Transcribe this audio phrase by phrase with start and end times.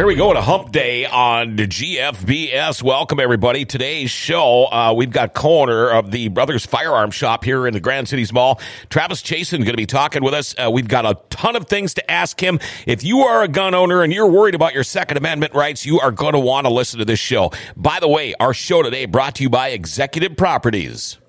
[0.00, 2.82] Here we go to Hump Day on the GFBS.
[2.82, 3.66] Welcome, everybody.
[3.66, 8.08] Today's show, uh, we've got co-owner of the Brothers Firearm Shop here in the Grand
[8.08, 10.54] Cities Mall, Travis Chasen, going to be talking with us.
[10.56, 12.60] Uh, we've got a ton of things to ask him.
[12.86, 16.00] If you are a gun owner and you're worried about your Second Amendment rights, you
[16.00, 17.52] are going to want to listen to this show.
[17.76, 21.19] By the way, our show today brought to you by Executive Properties.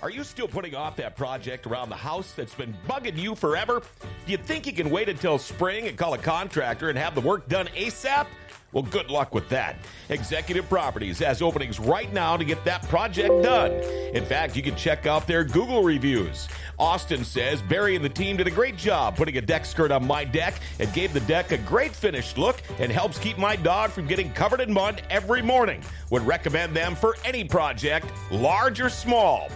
[0.00, 3.82] Are you still putting off that project around the house that's been bugging you forever?
[4.26, 7.20] Do you think you can wait until spring and call a contractor and have the
[7.20, 8.28] work done ASAP?
[8.72, 9.76] Well, good luck with that.
[10.08, 13.72] Executive Properties has openings right now to get that project done.
[14.14, 16.46] In fact, you can check out their Google reviews.
[16.78, 20.06] Austin says Barry and the team did a great job putting a deck skirt on
[20.06, 20.60] my deck.
[20.78, 24.30] It gave the deck a great finished look and helps keep my dog from getting
[24.32, 25.82] covered in mud every morning.
[26.10, 29.48] Would recommend them for any project, large or small.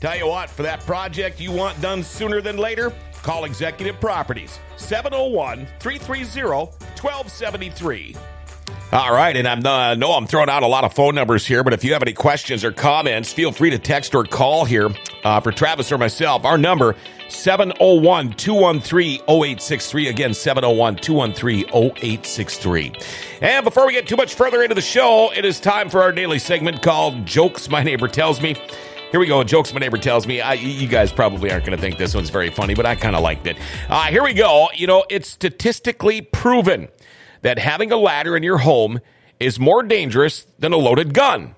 [0.00, 2.92] Tell you what, for that project you want done sooner than later,
[3.22, 6.50] call Executive Properties 701 330
[7.00, 8.16] 1273.
[8.92, 11.64] All right, and I uh, know I'm throwing out a lot of phone numbers here,
[11.64, 14.90] but if you have any questions or comments, feel free to text or call here
[15.24, 16.44] uh, for Travis or myself.
[16.44, 16.94] Our number
[17.28, 20.08] 701 213 0863.
[20.08, 22.92] Again, 701 213 0863.
[23.40, 26.12] And before we get too much further into the show, it is time for our
[26.12, 28.54] daily segment called Jokes My Neighbor Tells Me.
[29.10, 29.42] Here we go.
[29.44, 30.40] Jokes my neighbor tells me.
[30.40, 33.14] I, you guys probably aren't going to think this one's very funny, but I kind
[33.14, 33.56] of liked it.
[33.88, 34.68] Uh, here we go.
[34.74, 36.88] You know, it's statistically proven
[37.42, 39.00] that having a ladder in your home
[39.38, 41.54] is more dangerous than a loaded gun.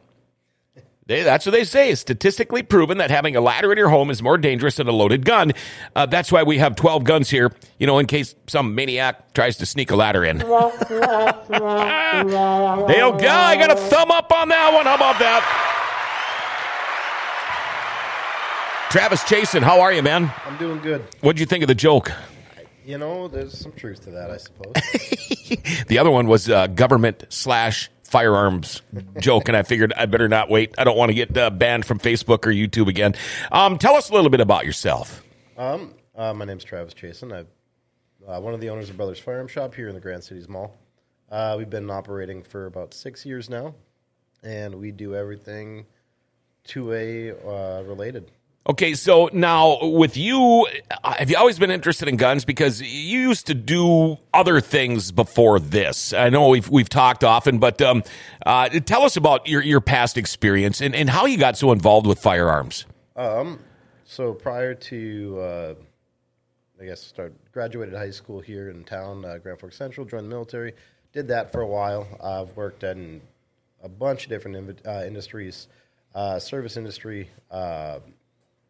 [1.06, 1.90] They, that's what they say.
[1.90, 4.92] It's statistically proven that having a ladder in your home is more dangerous than a
[4.92, 5.52] loaded gun.
[5.96, 9.56] Uh, that's why we have 12 guns here, you know, in case some maniac tries
[9.56, 10.36] to sneak a ladder in.
[10.38, 10.68] there you
[13.18, 13.28] go.
[13.30, 14.84] I got a thumb up on that one.
[14.84, 15.77] How about that?
[18.90, 20.32] Travis Chasen, how are you, man?
[20.46, 21.04] I'm doing good.
[21.20, 22.10] What'd you think of the joke?
[22.86, 24.72] You know, there's some truth to that, I suppose.
[25.88, 28.80] the other one was uh, government slash firearms
[29.20, 30.74] joke, and I figured I better not wait.
[30.78, 33.14] I don't want to get uh, banned from Facebook or YouTube again.
[33.52, 35.22] Um, tell us a little bit about yourself.
[35.58, 37.30] Um, uh, my name's Travis Chasen.
[37.30, 37.46] I'm
[38.26, 40.74] uh, one of the owners of Brothers Firearm Shop here in the Grand Cities Mall.
[41.30, 43.74] Uh, we've been operating for about six years now,
[44.42, 45.84] and we do everything
[46.66, 48.30] 2A uh, related.
[48.66, 50.66] Okay, so now with you,
[51.02, 52.44] have you always been interested in guns?
[52.44, 56.12] Because you used to do other things before this.
[56.12, 58.02] I know we've we've talked often, but um,
[58.44, 62.06] uh, tell us about your, your past experience and, and how you got so involved
[62.06, 62.84] with firearms.
[63.16, 63.58] Um,
[64.04, 65.74] so prior to, uh,
[66.78, 70.30] I guess, start graduated high school here in town, uh, Grand Forks Central, joined the
[70.30, 70.74] military,
[71.14, 72.06] did that for a while.
[72.22, 73.22] I've worked in
[73.82, 75.68] a bunch of different uh, industries,
[76.14, 78.00] uh, service industry uh,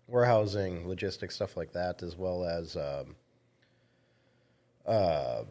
[0.08, 3.14] warehousing, logistics, stuff like that, as well as um,
[4.86, 5.42] uh,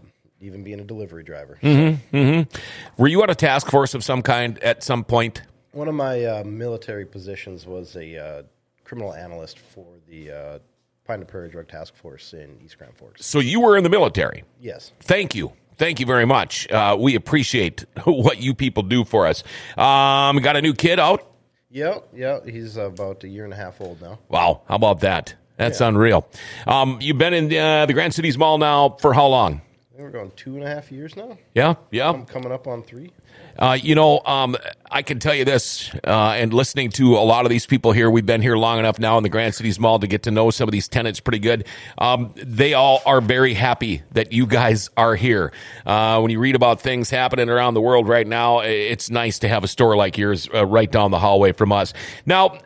[0.42, 1.58] even being a delivery driver.
[1.62, 2.60] Mm-hmm, mm-hmm.
[3.02, 5.44] Were you on a task force of some kind at some point?
[5.72, 8.44] One of my uh, military positions was a uh,
[8.84, 10.60] criminal analyst for the uh,
[11.06, 13.26] Pine Prairie Drug Task Force in East Grand Forks.
[13.26, 14.44] So you were in the military?
[14.60, 14.92] Yes.
[15.00, 15.54] Thank you.
[15.78, 16.70] Thank you very much.
[16.72, 19.44] Uh, we appreciate what you people do for us.
[19.78, 21.37] Um, got a new kid out?
[21.70, 22.48] Yep, yep.
[22.48, 24.20] He's about a year and a half old now.
[24.30, 25.36] Wow, how about that?
[25.58, 25.88] That's yeah.
[25.88, 26.28] unreal.
[26.66, 29.62] Um, you've been in uh, the Grand Cities Mall now for how long?
[30.00, 31.40] We're going two and a half years now.
[31.56, 32.12] Yeah, yeah.
[32.12, 33.12] I'm coming up on three.
[33.58, 34.56] Uh, you know, um,
[34.92, 38.12] I can tell you this, uh, and listening to a lot of these people here,
[38.12, 40.52] we've been here long enough now in the Grand Cities Mall to get to know
[40.52, 41.66] some of these tenants pretty good.
[41.98, 45.52] Um, they all are very happy that you guys are here.
[45.84, 49.48] Uh, when you read about things happening around the world right now, it's nice to
[49.48, 51.94] have a store like yours uh, right down the hallway from us.
[52.24, 52.60] Now,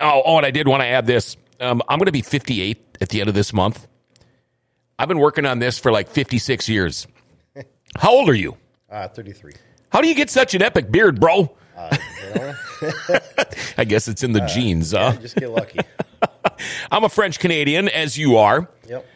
[0.00, 1.36] oh, oh and I did want to add this.
[1.58, 3.88] Um, I'm going to be 58 at the end of this month.
[4.98, 7.06] I've been working on this for like 56 years.
[7.96, 8.56] How old are you?
[8.90, 9.52] Uh, 33.
[9.90, 11.56] How do you get such an epic beard, bro?
[11.76, 11.96] Uh,
[13.78, 14.92] I guess it's in the uh, genes.
[14.92, 15.78] Yeah, just get lucky.
[16.90, 18.68] I'm a French Canadian, as you are.
[18.88, 19.06] Yep.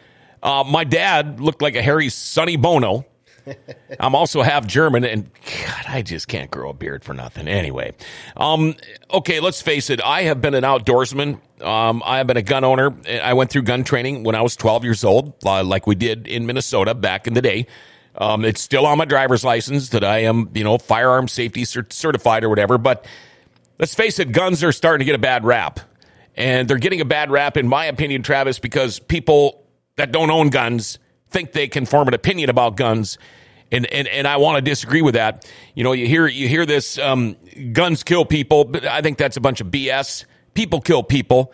[0.41, 3.05] Uh, my dad looked like a hairy Sonny Bono.
[3.99, 7.47] I'm also half German, and God, I just can't grow a beard for nothing.
[7.47, 7.93] Anyway,
[8.37, 8.75] um,
[9.11, 10.01] okay, let's face it.
[10.03, 11.39] I have been an outdoorsman.
[11.61, 12.95] Um, I have been a gun owner.
[13.07, 16.27] I went through gun training when I was 12 years old, uh, like we did
[16.27, 17.67] in Minnesota back in the day.
[18.15, 21.93] Um, it's still on my driver's license that I am, you know, firearm safety cert-
[21.93, 22.77] certified or whatever.
[22.77, 23.05] But
[23.79, 25.79] let's face it, guns are starting to get a bad rap.
[26.35, 29.63] And they're getting a bad rap, in my opinion, Travis, because people
[29.97, 30.97] that don't own guns
[31.33, 33.17] think they can form an opinion about guns.
[33.71, 35.49] And, and, and I want to disagree with that.
[35.73, 37.35] You know, you hear, you hear this, um,
[37.71, 40.25] guns kill people, but I think that's a bunch of BS.
[40.53, 41.51] People kill people.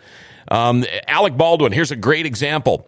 [0.48, 2.86] Um, Alec Baldwin, here's a great example.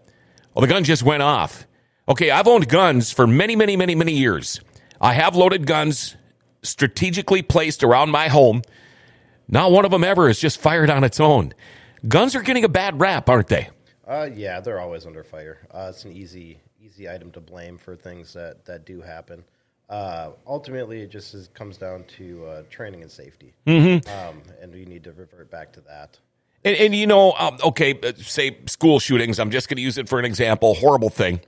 [0.54, 1.66] Well, the gun just went off.
[2.08, 4.60] Okay, I've owned guns for many, many, many, many years.
[5.00, 6.16] I have loaded guns
[6.62, 8.62] strategically placed around my home.
[9.48, 11.54] Not one of them ever is just fired on its own.
[12.06, 13.68] Guns are getting a bad rap, aren't they?
[14.06, 15.58] Uh, yeah, they're always under fire.
[15.70, 19.44] Uh, it's an easy easy item to blame for things that, that do happen.
[19.88, 24.08] Uh, ultimately, it just is, comes down to uh, training and safety, mm-hmm.
[24.10, 26.18] um, and we need to revert back to that.
[26.64, 29.38] And, and you know, um, okay, uh, say school shootings.
[29.38, 30.74] I'm just going to use it for an example.
[30.74, 31.40] Horrible thing.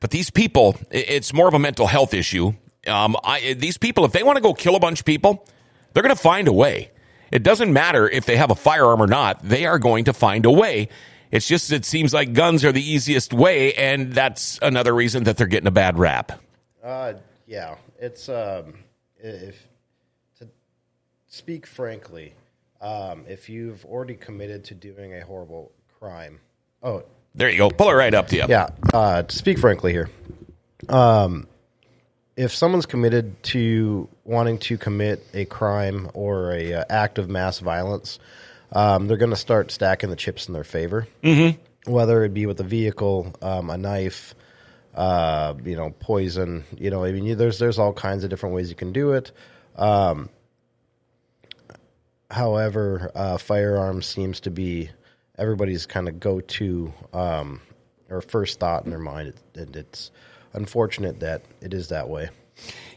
[0.00, 2.54] But these people, it's more of a mental health issue.
[2.86, 5.46] Um, I, these people, if they want to go kill a bunch of people,
[5.92, 6.90] they're going to find a way.
[7.30, 9.42] It doesn't matter if they have a firearm or not.
[9.42, 10.88] They are going to find a way.
[11.30, 15.36] It's just it seems like guns are the easiest way, and that's another reason that
[15.36, 16.32] they're getting a bad rap.
[16.82, 17.14] Uh,
[17.46, 18.74] yeah, it's um,
[19.18, 19.56] if
[20.38, 20.48] to
[21.28, 22.34] speak frankly,
[22.80, 26.40] um, if you've already committed to doing a horrible crime,
[26.82, 27.04] oh,
[27.34, 28.44] there you go, pull it right up to you.
[28.48, 30.10] Yeah, uh, to speak frankly here,
[30.88, 31.46] um,
[32.36, 37.60] if someone's committed to wanting to commit a crime or a uh, act of mass
[37.60, 38.18] violence,
[38.72, 41.06] um, they're going to start stacking the chips in their favor.
[41.22, 41.60] Mm-hmm.
[41.90, 44.34] Whether it be with a vehicle, um, a knife,
[44.94, 46.64] uh, you know, poison.
[46.76, 49.12] You know, I mean, you, there's there's all kinds of different ways you can do
[49.12, 49.32] it.
[49.76, 50.28] Um,
[52.30, 54.90] however, uh, firearms seems to be
[55.38, 57.60] everybody's kind of go to um,
[58.10, 60.10] or first thought in their mind, and it's
[60.52, 62.28] unfortunate that it is that way.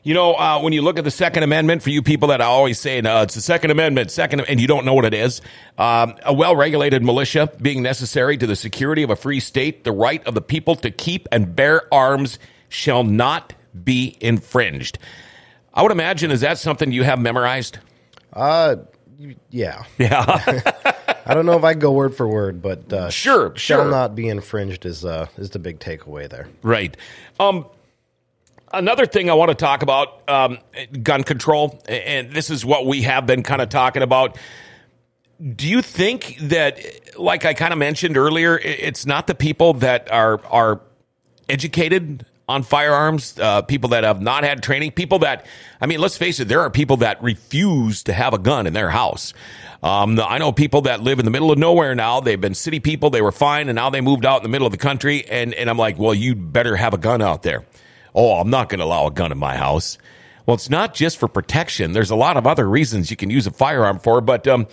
[0.03, 2.77] You know, uh, when you look at the Second Amendment, for you people that always
[2.77, 5.41] saying uh, it's the Second Amendment, Second, and you don't know what it is,
[5.77, 10.21] um, a well-regulated militia being necessary to the security of a free state, the right
[10.27, 12.37] of the people to keep and bear arms
[12.67, 14.99] shall not be infringed.
[15.73, 17.79] I would imagine is that something you have memorized?
[18.33, 18.75] Uh,
[19.49, 20.25] yeah, Yeah,
[21.25, 23.91] I don't know if I go word for word, but uh, Sure, shall sure.
[23.91, 26.49] not be infringed is uh, is the big takeaway there.
[26.61, 26.95] right.
[27.39, 27.65] Um,
[28.73, 30.57] another thing I want to talk about um,
[31.01, 34.37] gun control, and this is what we have been kind of talking about.
[35.55, 36.79] Do you think that,
[37.17, 40.81] like I kind of mentioned earlier, it's not the people that are are
[41.49, 45.45] educated on firearms, uh, people that have not had training, people that,
[45.79, 48.73] I mean, let's face it, there are people that refuse to have a gun in
[48.73, 49.33] their house.
[49.81, 52.19] Um, I know people that live in the middle of nowhere now.
[52.19, 54.67] They've been city people, they were fine, and now they moved out in the middle
[54.67, 55.25] of the country.
[55.25, 57.65] And, and I'm like, well, you better have a gun out there.
[58.15, 59.97] Oh, I'm not going to allow a gun in my house.
[60.45, 61.93] Well, it's not just for protection.
[61.93, 64.67] There's a lot of other reasons you can use a firearm for, but um,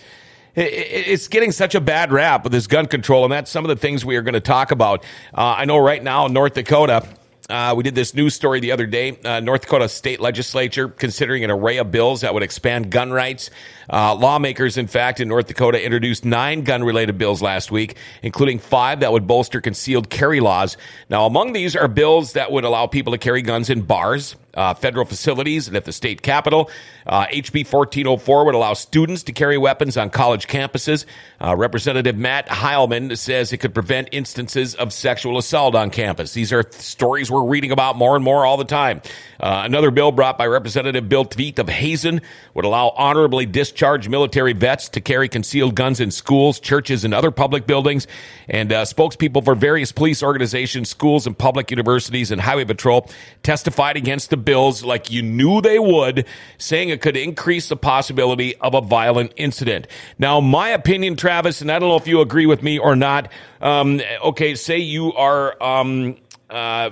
[0.55, 3.63] it- it- it's getting such a bad rap with this gun control, and that's some
[3.63, 5.03] of the things we are going to talk about.
[5.33, 7.03] Uh, I know right now in North Dakota,
[7.49, 9.17] uh, we did this news story the other day.
[9.25, 13.49] Uh, North Dakota state legislature considering an array of bills that would expand gun rights.
[13.91, 18.57] Uh, lawmakers, in fact, in North Dakota introduced nine gun related bills last week, including
[18.57, 20.77] five that would bolster concealed carry laws.
[21.09, 24.73] Now, among these are bills that would allow people to carry guns in bars, uh,
[24.73, 26.69] federal facilities, and at the state capitol.
[27.05, 31.05] Uh, HB 1404 would allow students to carry weapons on college campuses.
[31.43, 36.33] Uh, Representative Matt Heilman says it could prevent instances of sexual assault on campus.
[36.33, 39.01] These are th- stories we're reading about more and more all the time.
[39.39, 42.21] Uh, another bill brought by Representative Bill Tveit of Hazen
[42.53, 47.31] would allow honorably discharged military vets to carry concealed guns in schools, churches, and other
[47.31, 48.07] public buildings.
[48.47, 53.09] And uh, spokespeople for various police organizations, schools, and public universities and Highway Patrol
[53.43, 56.25] testified against the bills like you knew they would,
[56.57, 59.87] saying it could increase the possibility of a violent incident.
[60.19, 63.31] Now, my opinion, Travis, and I don't know if you agree with me or not.
[63.61, 65.61] Um, okay, say you are.
[65.61, 66.17] Um,
[66.49, 66.91] uh,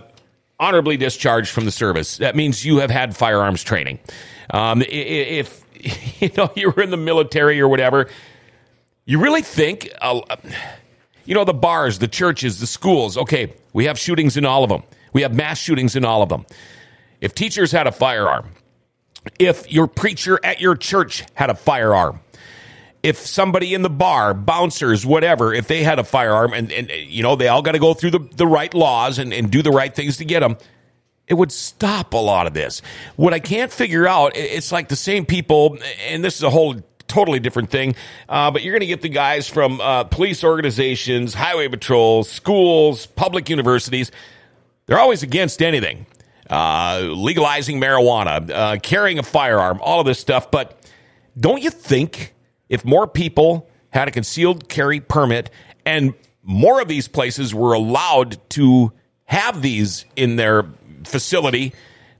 [0.60, 2.17] honorably discharged from the service.
[2.17, 4.00] That means you have had firearms training.
[4.51, 5.59] Um, if
[6.20, 8.10] you know you were in the military or whatever,
[9.06, 10.22] you really think, uh,
[11.26, 13.18] you know, the bars, the churches, the schools.
[13.18, 14.84] Okay, we have shootings in all of them.
[15.14, 16.46] We have mass shootings in all of them.
[17.22, 18.50] If teachers had a firearm,
[19.40, 22.20] if your preacher at your church had a firearm,
[23.02, 27.24] if somebody in the bar, bouncers, whatever, if they had a firearm and, and you
[27.24, 29.72] know, they all got to go through the, the right laws and, and do the
[29.72, 30.58] right things to get them,
[31.30, 32.82] it would stop a lot of this.
[33.16, 36.76] What I can't figure out, it's like the same people, and this is a whole
[37.08, 37.96] totally different thing,
[38.28, 43.06] uh, but you're going to get the guys from uh, police organizations, highway patrols, schools,
[43.06, 44.12] public universities.
[44.88, 46.08] They're always against anything.
[46.50, 50.50] Uh, legalizing marijuana, uh, carrying a firearm, all of this stuff.
[50.50, 50.84] But
[51.40, 52.34] don't you think
[52.70, 55.52] if more people had a concealed carry permit
[55.86, 58.92] and more of these places were allowed to
[59.26, 60.66] have these in their
[61.06, 61.74] facility,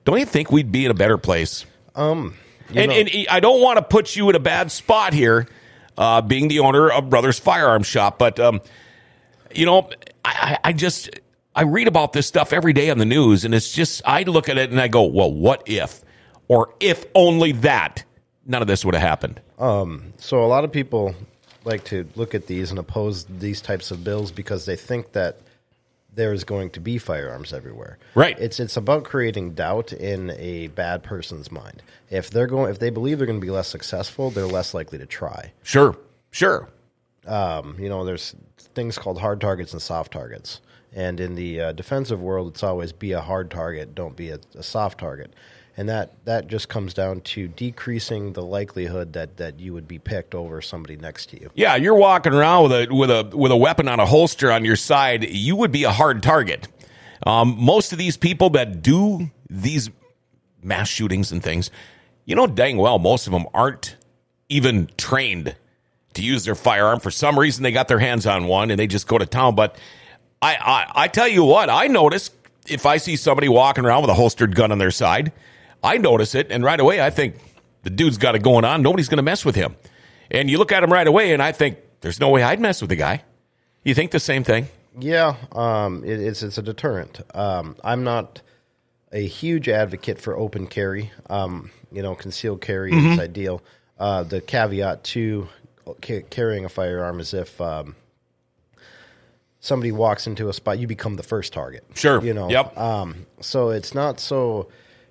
[0.06, 1.66] don't you think we'd be in a better place?
[1.96, 2.36] Um,
[2.74, 5.48] and, and I don't want to put you in a bad spot here,
[5.98, 8.62] uh, being the owner of Brothers Firearm Shop, but um,
[9.54, 9.90] you know,
[10.24, 11.10] I, I I just
[11.56, 14.48] I read about this stuff every day on the news, and it's just, I look
[14.48, 16.02] at it and I go, well, what if?
[16.48, 18.06] Or if only that,
[18.46, 19.42] none of this would have happened.
[19.58, 21.16] Um, so a lot of people
[21.66, 25.40] like to look at these and oppose these types of bills because they think that
[26.14, 27.98] there's going to be firearms everywhere.
[28.16, 28.38] Right.
[28.40, 31.82] It's it's about creating doubt in a bad person's mind.
[32.10, 34.98] If they're going, if they believe they're going to be less successful, they're less likely
[34.98, 35.54] to try.
[35.64, 35.98] Sure,
[36.32, 36.70] sure.
[37.26, 40.62] Um, you know, there's things called hard targets and soft targets.
[40.92, 44.40] And in the uh, defensive world, it's always be a hard target, don't be a,
[44.56, 45.34] a soft target.
[45.80, 49.98] And that, that just comes down to decreasing the likelihood that, that you would be
[49.98, 51.52] picked over somebody next to you.
[51.56, 54.66] Yeah, you're walking around with a with a with a weapon on a holster on
[54.66, 55.30] your side.
[55.30, 56.68] You would be a hard target.
[57.26, 59.90] Um, most of these people that do these
[60.62, 61.72] mass shootings and things,
[62.26, 63.96] you know dang well most of them aren't
[64.50, 65.56] even trained
[66.16, 67.00] to use their firearm.
[67.00, 69.56] For some reason, they got their hands on one and they just go to town.
[69.56, 69.78] But
[70.42, 72.32] I I, I tell you what, I notice
[72.68, 75.32] if I see somebody walking around with a holstered gun on their side,
[75.84, 77.36] I notice it, and right away I think
[77.84, 78.82] the dude's got it going on.
[78.82, 79.76] Nobody's going to mess with him.
[80.32, 82.82] And you look at him right away, and I think there's no way I'd mess
[82.82, 83.24] with the guy.
[83.84, 84.68] You think the same thing?
[85.00, 87.22] Yeah, um, it, it's it's a deterrent.
[87.34, 88.42] Um, I'm not
[89.12, 91.12] a huge advocate for open carry.
[91.30, 93.64] Um, you know, concealed carry is ideal.
[93.98, 95.48] Uh, the caveat to
[96.02, 97.96] ca- carrying a firearm is if um,
[99.60, 101.86] somebody walks into a spot, you become the first target.
[101.96, 102.24] Sure.
[102.24, 102.50] You know.
[102.50, 102.78] Yep.
[102.78, 104.70] Um, so it's not so.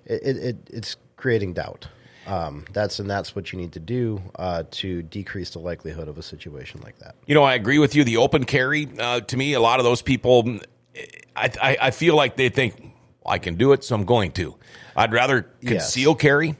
[0.09, 1.87] It, it, it it's creating doubt.
[2.27, 6.17] Um, that's and that's what you need to do uh, to decrease the likelihood of
[6.17, 7.15] a situation like that.
[7.25, 8.03] You know, I agree with you.
[8.03, 10.59] The open carry, uh, to me, a lot of those people,
[11.35, 12.93] I, I, I feel like they think
[13.25, 14.55] I can do it, so I'm going to.
[14.95, 16.55] I'd rather conceal carry.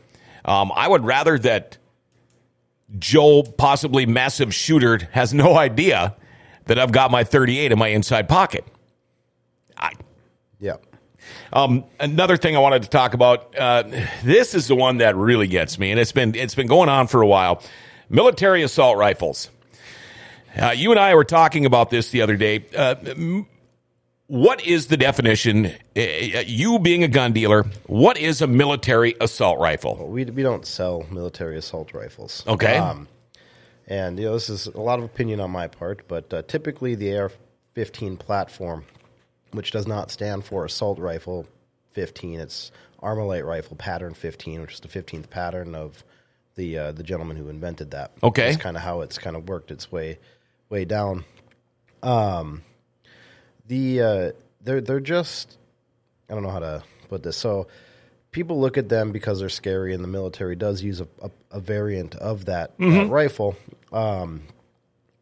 [0.46, 1.78] Um, I would rather that
[2.98, 6.16] Joe, possibly massive shooter, has no idea
[6.66, 8.66] that I've got my 38 in my inside pocket.
[9.78, 9.94] I,
[10.60, 10.78] Yeah.
[11.54, 13.58] Um, another thing I wanted to talk about.
[13.58, 13.84] Uh,
[14.24, 17.08] this is the one that really gets me, and it's been it's been going on
[17.08, 17.62] for a while.
[18.10, 19.50] Military assault rifles.
[20.60, 22.66] Uh, you and I were talking about this the other day.
[22.76, 23.48] Uh, m-
[24.28, 25.68] what is the definition?
[25.98, 26.02] Uh,
[26.46, 30.08] you being a gun dealer, what is a military assault rifle?
[30.08, 32.44] We we don't sell military assault rifles.
[32.48, 32.78] Okay.
[32.78, 33.08] Um,
[33.88, 36.94] and you know this is a lot of opinion on my part, but uh, typically
[36.94, 38.86] the AR-15 platform,
[39.52, 41.48] which does not stand for assault rifle
[41.92, 46.04] 15, it's Armalite rifle pattern 15, which is the 15th pattern of
[46.56, 48.12] the uh, the gentleman who invented that.
[48.22, 48.48] Okay.
[48.48, 50.20] That's kind of how it's kind of worked its way
[50.70, 51.24] way down.
[52.04, 52.64] Um,
[53.68, 55.58] the uh, they're they're just
[56.30, 57.38] I don't know how to put this.
[57.38, 57.68] So
[58.32, 61.60] people look at them because they're scary, and the military does use a, a, a
[61.60, 63.56] variant of that uh, rifle
[63.92, 64.44] um,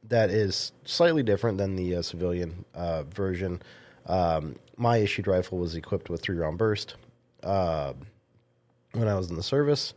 [0.09, 3.61] that is slightly different than the uh, civilian uh, version.
[4.07, 6.95] Um, my issued rifle was equipped with three round burst
[7.43, 7.93] uh,
[8.93, 9.93] when I was in the service.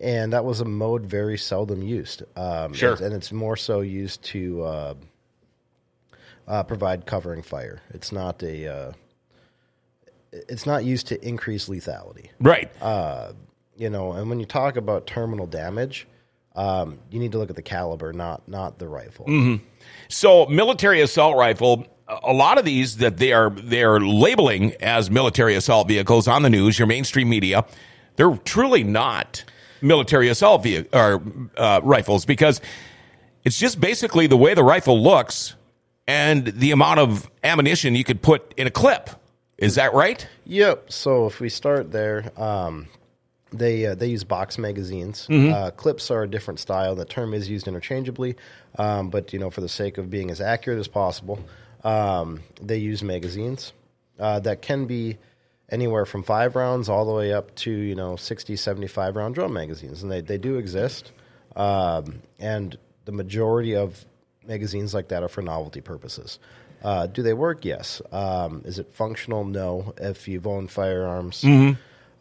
[0.00, 2.22] And that was a mode very seldom used.
[2.34, 2.94] Um, Sure.
[2.94, 4.94] and it's more so used to uh,
[6.48, 7.82] uh, provide covering fire.
[7.90, 8.66] It's not a.
[8.66, 8.92] Uh,
[10.32, 12.30] it's not used to increase lethality.
[12.40, 12.72] Right.
[13.76, 16.06] You know, and when you talk about terminal damage,
[16.56, 19.26] um, you need to look at the caliber, not not the rifle.
[20.08, 21.86] So, military assault rifle.
[22.08, 26.42] A lot of these that they are they are labeling as military assault vehicles on
[26.42, 27.64] the news, your mainstream media,
[28.16, 29.44] they're truly not
[29.80, 31.22] military assault or
[31.56, 32.60] uh, rifles because
[33.44, 35.54] it's just basically the way the rifle looks
[36.06, 39.10] and the amount of ammunition you could put in a clip.
[39.58, 40.26] Is that right?
[40.46, 40.90] Yep.
[40.92, 42.88] So if we start there, um,
[43.52, 45.26] they uh, they use box magazines.
[45.28, 45.52] Mm-hmm.
[45.52, 46.94] Uh, clips are a different style.
[46.94, 48.36] The term is used interchangeably,
[48.78, 51.38] um, but you know, for the sake of being as accurate as possible,
[51.84, 53.72] um, they use magazines
[54.18, 55.18] uh, that can be
[55.70, 59.52] anywhere from five rounds all the way up to you know 60 75 round drum
[59.52, 61.12] magazines and they, they do exist.
[61.56, 64.04] Um, and the majority of
[64.46, 66.38] magazines like that are for novelty purposes.
[66.82, 67.64] Uh, do they work?
[67.64, 68.02] Yes.
[68.10, 69.44] Um, is it functional?
[69.44, 69.94] No.
[69.98, 71.44] If you've owned firearms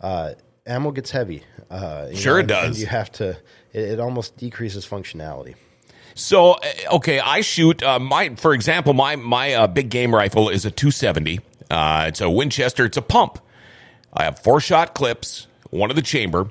[0.02, 0.34] uh,
[0.66, 2.80] ammo gets heavy uh, Sure it and- and does.
[2.82, 3.30] you have to
[3.74, 5.56] it, it almost decreases functionality
[6.16, 10.50] So uh, okay, I shoot uh, my for example my my uh, big game rifle
[10.50, 11.40] is a 270.
[11.70, 12.86] Uh, it's a Winchester.
[12.86, 13.40] It's a pump.
[14.14, 16.50] I have four shot clips, one of the chamber,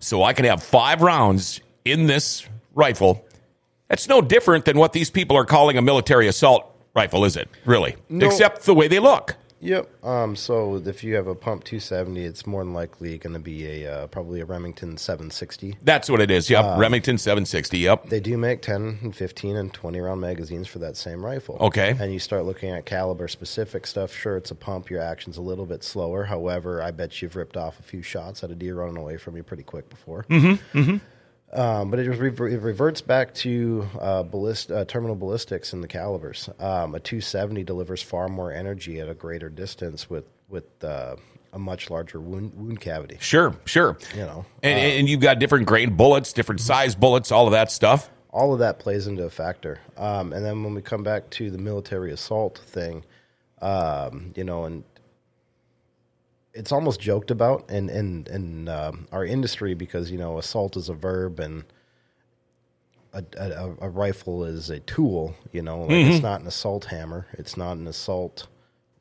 [0.00, 3.24] so I can have five rounds in this rifle.
[3.88, 7.48] That's no different than what these people are calling a military assault rifle, is it?
[7.64, 7.96] Really?
[8.08, 8.26] No.
[8.26, 9.36] Except the way they look.
[9.60, 10.04] Yep.
[10.04, 13.84] Um, so if you have a pump 270, it's more than likely going to be
[13.84, 15.78] a uh, probably a Remington 760.
[15.82, 16.50] That's what it is.
[16.50, 17.78] Yep, Remington 760.
[17.78, 18.08] Yep.
[18.08, 21.56] They do make 10 and 15 and 20 round magazines for that same rifle.
[21.60, 21.96] Okay.
[21.98, 24.14] And you start looking at caliber specific stuff.
[24.14, 24.90] Sure, it's a pump.
[24.90, 26.24] Your action's a little bit slower.
[26.24, 29.36] However, I bet you've ripped off a few shots at a deer running away from
[29.36, 30.24] you pretty quick before.
[30.28, 30.78] Mm-hmm.
[30.78, 30.96] Mm-hmm.
[31.52, 35.88] Um, but it, re- it reverts back to uh, ballist, uh, terminal ballistics in the
[35.88, 36.48] calibers.
[36.58, 41.16] Um, a 270 delivers far more energy at a greater distance with with uh,
[41.52, 43.16] a much larger wound, wound cavity.
[43.20, 43.96] Sure, sure.
[44.14, 47.70] You know, And, and you've got different grain bullets, different size bullets, all of that
[47.70, 48.10] stuff.
[48.30, 49.80] all of that plays into a factor.
[49.96, 53.04] Um, and then when we come back to the military assault thing,
[53.62, 54.84] um, you know, and
[56.56, 60.88] it's almost joked about in in, in um, our industry because you know assault is
[60.88, 61.64] a verb and
[63.12, 65.34] a, a, a rifle is a tool.
[65.52, 67.26] You know, like it's not an assault hammer.
[67.32, 68.46] It's not an assault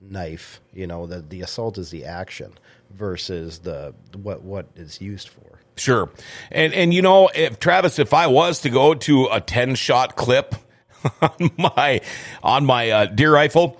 [0.02, 0.62] knife.
[0.74, 2.54] You know, the the assault is the action
[2.92, 5.60] versus the what what it's used for.
[5.78, 6.10] Sure.
[6.52, 10.16] And and you know, if Travis, if I was to go to a 10 shot
[10.16, 10.56] clip
[11.22, 12.02] on my
[12.44, 13.80] on my uh, deer rifle,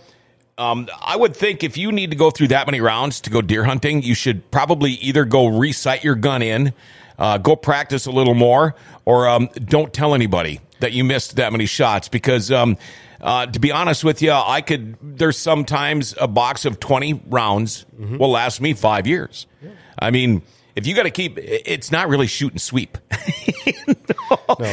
[0.58, 3.42] um, I would think if you need to go through that many rounds to go
[3.42, 6.74] deer hunting, you should probably either go recite your gun in,
[7.20, 11.52] uh, go practice a little more, or um, don't tell anybody that you missed that
[11.52, 12.52] many shots because.
[12.52, 12.78] Um,
[13.22, 14.98] uh, to be honest with you, I could.
[15.02, 17.86] There's sometimes a box of 20 rounds
[18.20, 19.48] will last me five years.
[19.98, 20.44] I mean,
[20.76, 22.98] if you got to keep, it's not really shoot and sweep,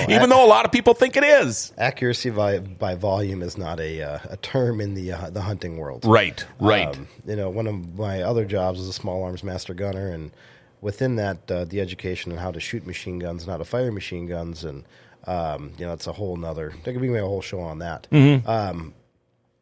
[0.09, 1.73] even though a lot of people think it is.
[1.79, 5.77] Accuracy by by volume is not a uh, a term in the uh, the hunting
[5.77, 6.05] world.
[6.05, 6.88] Right, right.
[6.88, 10.33] Um, you know, one of my other jobs was a small arms master gunner, and
[10.81, 13.93] within that, uh, the education on how to shoot machine guns and how to fire
[13.93, 14.85] machine guns, and
[15.27, 16.75] um, you know, it's a whole nother.
[16.83, 18.09] There could be a whole show on that.
[18.11, 18.49] Mm-hmm.
[18.49, 18.95] Um,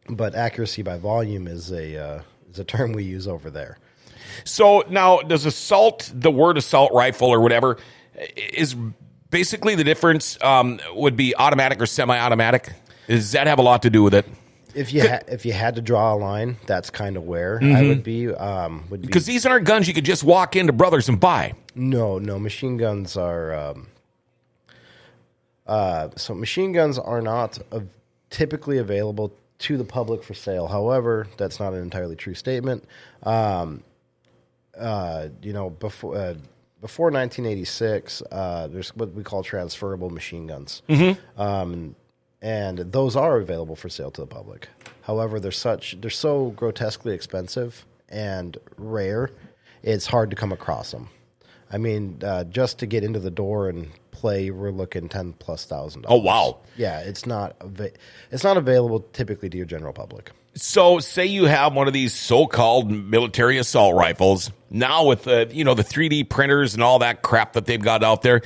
[0.09, 3.79] but accuracy by volume is a uh, is a term we use over there.
[4.45, 7.79] So now, does assault, the word assault rifle or whatever,
[8.53, 8.77] is
[9.31, 12.73] basically the difference um, would be automatic or semi-automatic?
[13.07, 14.27] Does that have a lot to do with it?
[14.75, 17.83] If you ha- if you had to draw a line, that's kind of where I
[17.83, 18.33] would be.
[18.33, 21.55] Um, would be Because these aren't guns you could just walk into Brothers and buy.
[21.75, 22.38] No, no.
[22.38, 23.53] Machine guns are.
[23.53, 23.88] Um,
[25.66, 27.81] uh, so machine guns are not uh,
[28.31, 30.69] typically available to the public for sale.
[30.69, 32.85] However, that's not an entirely true statement.
[33.23, 33.83] Um,
[34.81, 36.35] uh, you know, before uh,
[36.81, 40.83] before 1986, uh, there's what we call transferable machine guns,
[41.37, 41.95] um,
[42.43, 44.69] and those are available for sale to the public.
[45.03, 49.31] However, they're such they're so grotesquely expensive and rare,
[49.83, 51.09] it's hard to come across them.
[51.73, 55.64] I mean, uh, just to get into the door and play, we're looking ten plus
[55.66, 56.05] thousand.
[56.09, 56.59] Oh, wow.
[56.77, 57.93] Yeah, it's not ava-
[58.33, 60.33] it's not available typically to your general public.
[60.62, 64.51] So, say you have one of these so-called military assault rifles.
[64.68, 68.05] Now, with the you know the 3D printers and all that crap that they've got
[68.05, 68.42] out there,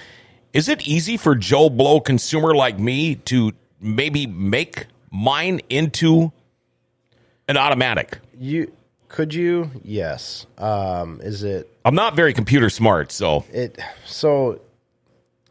[0.53, 6.33] is it easy for Joe Blow consumer like me to maybe make mine into
[7.48, 8.20] an automatic?
[8.38, 8.72] You
[9.09, 9.72] could you?
[9.83, 10.46] Yes.
[10.57, 13.79] Um, is it I'm not very computer smart, so it?
[14.07, 14.61] So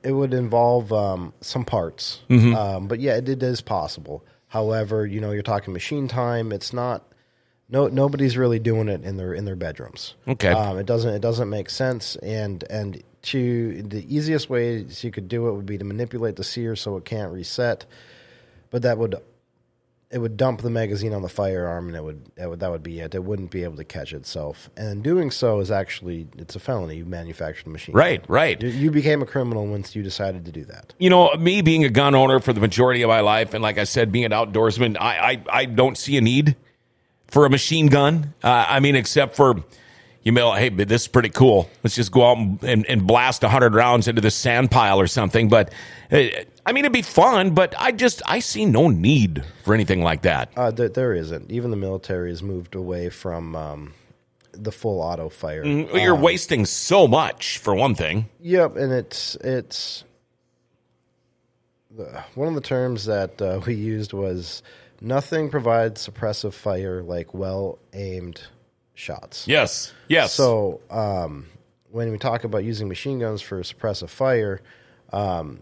[0.02, 2.56] it would involve um, some parts, Mm-hmm.
[2.56, 4.23] um, but yeah, it, it is possible.
[4.53, 6.51] However, you know, you're talking machine time.
[6.51, 7.11] It's not.
[7.69, 10.13] No, nobody's really doing it in their in their bedrooms.
[10.27, 10.49] Okay.
[10.49, 12.17] um, it doesn't it doesn't make sense.
[12.17, 16.43] And and to the easiest ways you could do it would be to manipulate the
[16.43, 17.87] sear so it can't reset,
[18.69, 19.15] but that would
[20.13, 22.84] it would dump the magazine on the firearm and it would, it would that would
[22.84, 23.15] be it.
[23.15, 24.69] It wouldn't be able to catch itself.
[24.78, 26.97] And doing so is actually it's a felony.
[26.97, 27.95] You manufactured a machine.
[27.95, 28.62] right, right.
[28.62, 30.93] You, you became a criminal once you decided to do that.
[30.99, 33.80] you know, me being a gun owner for the majority of my life, and like
[33.80, 36.56] I said, being an outdoorsman, I I, I don't see a need
[37.28, 38.36] for a machine gun.
[38.43, 39.63] Uh, I mean, except for
[40.23, 41.69] you know, hey, this is pretty cool.
[41.83, 45.07] Let's just go out and, and, and blast hundred rounds into the sand pile or
[45.07, 45.49] something.
[45.49, 45.73] But
[46.12, 46.23] uh,
[46.65, 47.53] I mean, it'd be fun.
[47.53, 50.51] But I just I see no need for anything like that.
[50.55, 51.51] Uh, there, there isn't.
[51.51, 53.93] Even the military has moved away from um,
[54.53, 55.63] the full auto fire.
[55.63, 58.29] Well, You're wasting so much for one thing.
[58.39, 60.05] Yep, and it's it's
[61.91, 64.63] the, one of the terms that uh, we used was
[65.01, 68.41] nothing provides suppressive fire like well aimed
[68.93, 69.47] shots.
[69.47, 70.34] Yes, yes.
[70.34, 71.47] So um,
[71.91, 74.62] when we talk about using machine guns for suppressive fire,
[75.12, 75.62] um,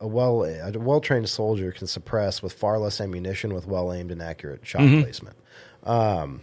[0.00, 4.10] a well a well trained soldier can suppress with far less ammunition with well aimed
[4.10, 5.36] and accurate shot placement.
[5.84, 6.42] Um,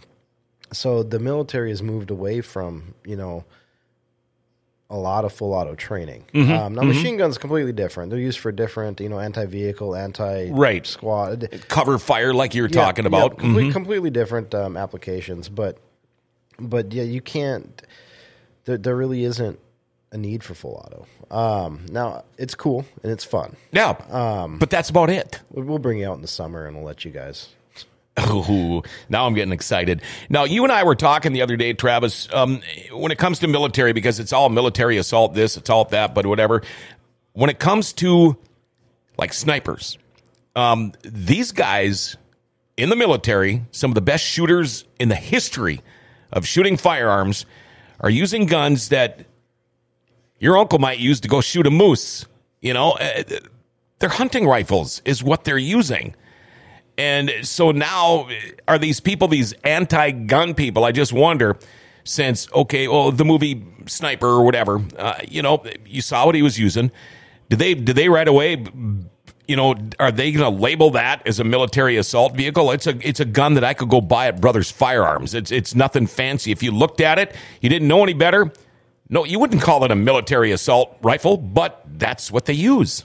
[0.72, 3.44] so the military has moved away from you know
[4.90, 6.24] a lot of full auto training.
[6.32, 6.50] Mm-hmm.
[6.52, 8.10] Um, now, machine guns completely different.
[8.10, 10.86] They're used for different, you know, anti vehicle, anti Right.
[10.86, 11.48] squad.
[11.68, 13.36] Cover fire, like you were Yeah, talking yeah, about.
[13.38, 13.72] comple- Mhm.
[13.72, 15.78] completely different um, applications, but
[16.58, 17.82] but yeah, you can't.
[18.64, 19.58] There, there really isn't
[20.10, 21.06] a need for full auto.
[21.30, 23.56] Um, now it's cool and it's fun.
[23.72, 25.40] Yeah, Um, but that's about it.
[25.50, 27.50] We'll we'll bring you out in the summer and we'll let you guys.
[29.08, 30.02] Now I'm getting excited.
[30.28, 32.60] Now, you and I were talking the other day, Travis, um,
[32.92, 36.26] when it comes to military, because it's all military assault this, it's all that, but
[36.26, 36.62] whatever.
[37.32, 38.36] When it comes to
[39.16, 39.98] like snipers,
[40.56, 42.16] um, these guys
[42.76, 45.80] in the military, some of the best shooters in the history
[46.32, 47.46] of shooting firearms,
[48.00, 49.24] are using guns that
[50.38, 52.26] your uncle might use to go shoot a moose.
[52.60, 53.22] You know, Uh,
[53.98, 56.14] they're hunting rifles, is what they're using.
[56.98, 58.28] And so now,
[58.66, 60.84] are these people, these anti gun people?
[60.84, 61.56] I just wonder,
[62.02, 66.42] since, okay, well, the movie Sniper or whatever, uh, you know, you saw what he
[66.42, 66.90] was using.
[67.48, 68.64] Did they, did they right away,
[69.46, 72.72] you know, are they going to label that as a military assault vehicle?
[72.72, 75.34] It's a, it's a gun that I could go buy at Brothers Firearms.
[75.34, 76.50] It's, it's nothing fancy.
[76.50, 78.52] If you looked at it, you didn't know any better.
[79.08, 83.04] No, you wouldn't call it a military assault rifle, but that's what they use.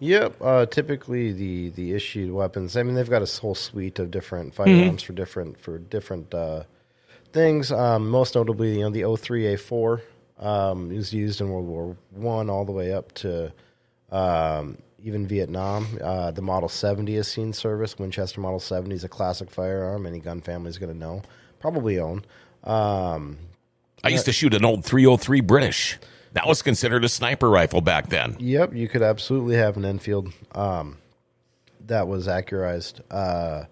[0.00, 0.36] Yep.
[0.40, 2.76] Uh, typically, the the issued weapons.
[2.76, 6.64] I mean, they've got a whole suite of different firearms for different for different uh,
[7.32, 7.72] things.
[7.72, 10.00] Um, most notably, you know, the 03A4
[10.38, 13.52] um, is used in World War One all the way up to
[14.10, 15.86] um, even Vietnam.
[16.02, 17.98] Uh, the Model 70 has seen service.
[17.98, 20.06] Winchester Model 70 is a classic firearm.
[20.06, 21.22] Any gun family is going to know,
[21.60, 22.24] probably own.
[22.64, 23.38] Um,
[24.04, 25.98] I used to shoot an old 303 British.
[26.32, 28.36] That was considered a sniper rifle back then.
[28.38, 30.98] Yep, you could absolutely have an Enfield um,
[31.86, 33.00] that was accurized.
[33.10, 33.64] Uh,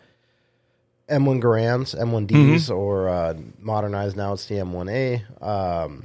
[1.09, 5.43] M1 Garands, M1Ds, or uh, modernized now it's the M1A.
[5.43, 6.05] Um,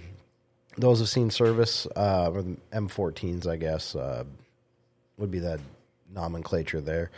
[0.78, 4.24] those have seen service, uh, or the M14s, I guess, uh,
[5.18, 5.60] would be that
[6.14, 7.10] nomenclature there.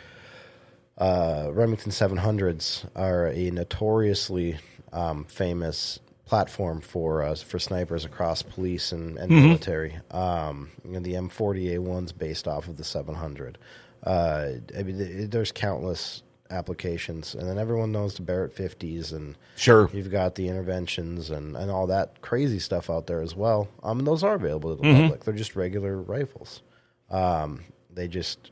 [0.96, 4.58] Uh, Remington 700s are a notoriously
[4.92, 9.98] um, famous platform for uh, for snipers across police and, and military.
[10.10, 13.58] Um, and the M40A one's based off of the 700.
[14.02, 19.36] Uh, I mean, th- there's countless applications, and then everyone knows the Barrett 50s, and
[19.56, 19.88] Sure.
[19.92, 23.68] you've got the interventions and, and all that crazy stuff out there as well.
[23.82, 25.24] Um, and those are available to the public.
[25.24, 26.62] They're just regular rifles.
[27.10, 28.50] Um, they just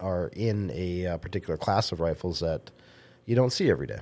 [0.00, 2.70] are in a uh, particular class of rifles that
[3.24, 3.98] you don't see every day.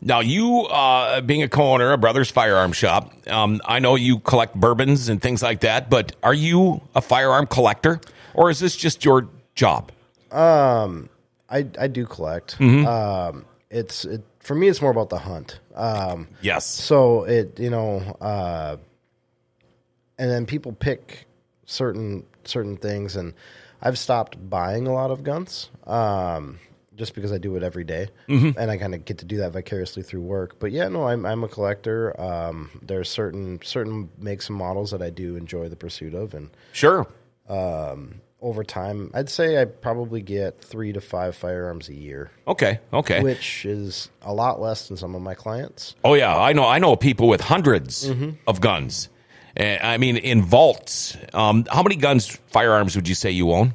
[0.00, 4.54] Now, you uh, being a co-owner of Brothers Firearm Shop, um, I know you collect
[4.54, 5.88] bourbons and things like that.
[5.90, 8.00] But are you a firearm collector,
[8.34, 9.90] or is this just your job?
[11.48, 12.60] I I do collect.
[12.60, 14.68] Um, it's it, for me.
[14.68, 15.60] It's more about the hunt.
[15.74, 16.66] Um, Yes.
[16.66, 18.76] so it you know, uh,
[20.18, 21.26] and then people pick
[21.64, 23.34] certain certain things, and
[23.82, 25.70] I've stopped buying a lot of guns.
[25.86, 26.58] Um,
[26.96, 28.08] just because I do it every day.
[28.28, 30.58] and I kind of get to do that vicariously through work.
[30.58, 32.18] But yeah, no, I'm I'm a collector.
[32.20, 36.50] Um, are certain certain makes and models that I do enjoy the pursuit of, and
[36.72, 37.06] Sure.
[38.40, 42.30] over time, I'd say I probably get three to five firearms a year.
[42.46, 42.80] Okay.
[42.92, 43.22] Okay.
[43.22, 45.94] which is a lot less than some of my clients.
[46.04, 46.64] Oh yeah, I know.
[46.66, 48.30] I know people with 100s Mm-hmm.
[48.46, 49.08] of guns.
[49.58, 51.16] Uh, I mean, in vaults.
[51.32, 53.74] Um, how many guns, firearms, would you say you own?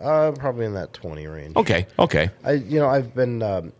[0.00, 1.56] Uh, probably in that twenty range.
[1.56, 1.86] Okay.
[1.98, 2.30] Okay.
[2.44, 3.72] I, you know, I've been um,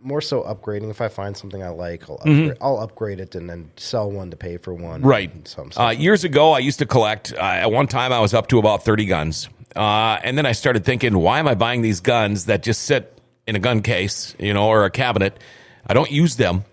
[0.00, 0.90] more so upgrading.
[0.90, 4.30] If I find something I like, I'll upgrade, I'll upgrade it and then sell one
[4.30, 5.02] to pay for one.
[5.02, 5.30] Right.
[5.48, 7.32] Some Uh, years ago, I used to collect.
[7.32, 9.48] Uh, at one time, I was up to about 30 guns.
[9.74, 13.18] Uh, and then I started thinking, why am I buying these guns that just sit
[13.46, 15.38] in a gun case, you know, or a cabinet?
[15.86, 16.64] I don't use them.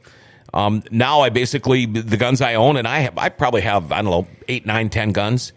[0.53, 4.01] Um, now I basically, the guns I own, and I have, I probably have, I
[4.03, 5.51] don't know, eight, nine, ten guns,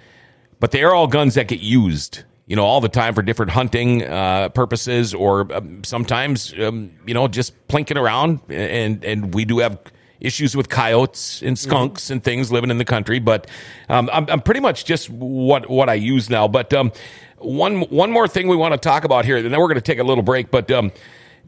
[0.59, 3.51] but they are all guns that get used, you know, all the time for different
[3.51, 8.41] hunting uh, purposes or um, sometimes, um, you know, just plinking around.
[8.49, 9.79] And, and we do have
[10.21, 13.49] issues with coyotes and skunks and things living in the country, but
[13.89, 16.49] um, I'm, I'm pretty much just what, what I use now.
[16.49, 16.93] But um,
[17.39, 19.81] one, one more thing we want to talk about here, and then we're going to
[19.81, 20.51] take a little break.
[20.51, 20.93] But um,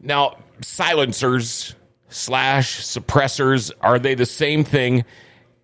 [0.01, 1.75] now, silencers
[2.09, 5.05] slash suppressors, are they the same thing?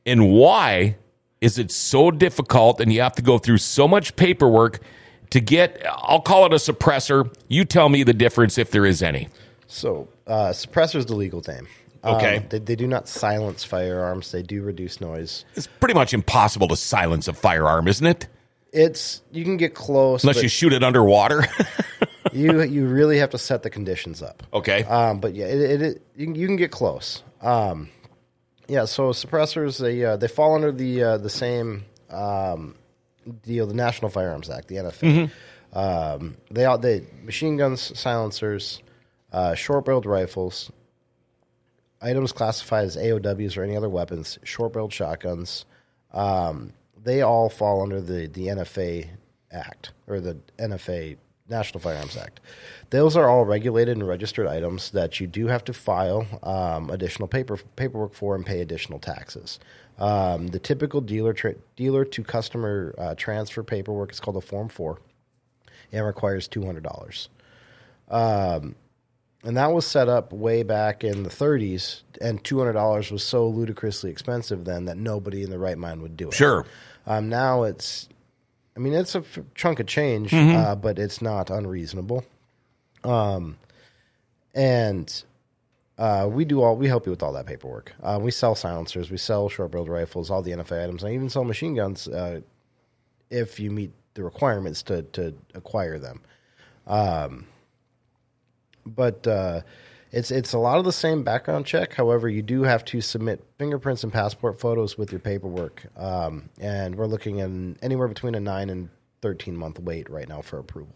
[0.05, 0.95] And why
[1.41, 4.79] is it so difficult and you have to go through so much paperwork
[5.31, 7.33] to get, I'll call it a suppressor.
[7.47, 9.29] You tell me the difference if there is any.
[9.67, 11.67] So, uh, suppressor is the legal name.
[12.03, 12.45] Um, Okay.
[12.49, 14.31] they, they do not silence firearms.
[14.31, 15.43] They do reduce noise.
[15.55, 18.27] It's pretty much impossible to silence a firearm, isn't it?
[18.71, 21.45] It's you can get close, Unless you shoot it underwater.
[22.33, 24.43] you you really have to set the conditions up.
[24.53, 24.83] okay.
[24.83, 27.23] Um, but yeah, it, it, it you, can, you can get close.
[27.41, 27.89] Um,
[28.67, 32.75] Yeah, so suppressors they uh, they fall under the uh, the same um,
[33.43, 35.29] deal, the National Firearms Act, the NFA.
[35.73, 38.81] Um, they all they machine guns, silencers,
[39.33, 40.71] uh, short-barreled rifles,
[42.01, 45.65] items classified as AOWs or any other weapons, short-barreled shotguns.
[46.13, 46.71] Um,
[47.03, 49.09] they all fall under the the NFA
[49.51, 52.39] Act or the NFA National Firearms Act.
[52.89, 57.27] Those are all regulated and registered items that you do have to file um, additional
[57.27, 59.59] paper paperwork for and pay additional taxes.
[59.97, 64.67] Um, the typical dealer tra- dealer to customer uh, transfer paperwork is called a Form
[64.69, 64.99] Four,
[65.91, 67.29] and requires two hundred dollars.
[68.09, 68.75] Um,
[69.43, 73.23] and that was set up way back in the 30s, and two hundred dollars was
[73.23, 76.33] so ludicrously expensive then that nobody in the right mind would do it.
[76.33, 76.65] Sure.
[77.05, 78.09] Um, now it's,
[78.75, 82.25] I mean, it's a f- chunk of change, uh, but it's not unreasonable.
[83.03, 83.57] Um,
[84.55, 85.23] and
[85.97, 87.93] uh, we do all we help you with all that paperwork.
[88.03, 91.15] Uh, we sell silencers, we sell short barreled rifles, all the NFA items, and I
[91.15, 92.41] even sell machine guns uh,
[93.29, 96.21] if you meet the requirements to to acquire them.
[96.87, 97.47] Um,
[98.85, 99.61] but uh,
[100.11, 101.93] it's it's a lot of the same background check.
[101.93, 106.95] However, you do have to submit fingerprints and passport photos with your paperwork, um, and
[106.95, 107.49] we're looking at
[107.83, 108.89] anywhere between a nine and
[109.21, 110.95] thirteen month wait right now for approval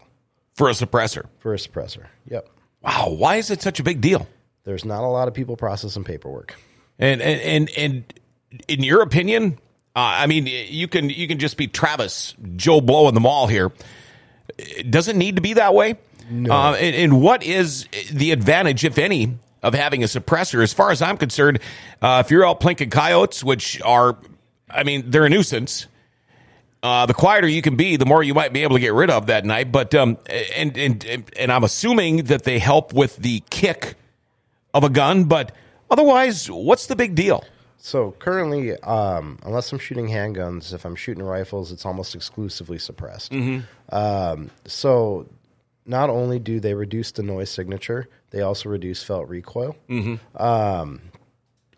[0.54, 1.26] For a suppressor.
[1.38, 2.06] for a suppressor.
[2.28, 2.48] Yep,
[2.82, 3.10] Wow.
[3.16, 4.28] Why is it such a big deal?
[4.70, 6.54] There's not a lot of people processing paperwork.
[6.98, 8.20] And and and, and
[8.68, 9.58] in your opinion,
[9.96, 13.48] uh, I mean, you can you can just be Travis Joe Blow in the mall
[13.48, 13.72] here.
[14.88, 15.98] Does it need to be that way?
[16.30, 16.54] No.
[16.54, 20.62] Uh, and, and what is the advantage, if any, of having a suppressor?
[20.62, 21.58] As far as I'm concerned,
[22.00, 24.16] uh, if you're out plinking coyotes, which are,
[24.68, 25.88] I mean, they're a nuisance.
[26.80, 29.10] Uh, the quieter you can be, the more you might be able to get rid
[29.10, 29.72] of that night.
[29.72, 30.16] But um,
[30.54, 33.96] and and and I'm assuming that they help with the kick
[34.74, 35.24] of a gun.
[35.24, 35.52] But
[35.90, 37.44] otherwise, what's the big deal?
[37.82, 43.32] So currently, um, unless I'm shooting handguns, if I'm shooting rifles, it's almost exclusively suppressed.
[43.90, 45.26] Um, so
[45.86, 49.76] not only do they reduce the noise signature, they also reduce felt recoil,
[50.36, 51.00] um,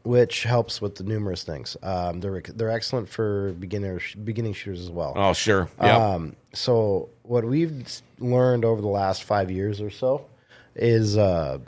[0.02, 1.76] which helps with the numerous things.
[1.84, 5.12] Um, they're they're excellent for beginner beginning shooters as well.
[5.14, 5.68] Oh, sure.
[5.80, 5.96] Yeah.
[6.14, 7.86] Um, so what we've
[8.18, 10.26] learned over the last five years or so
[10.74, 11.58] is uh,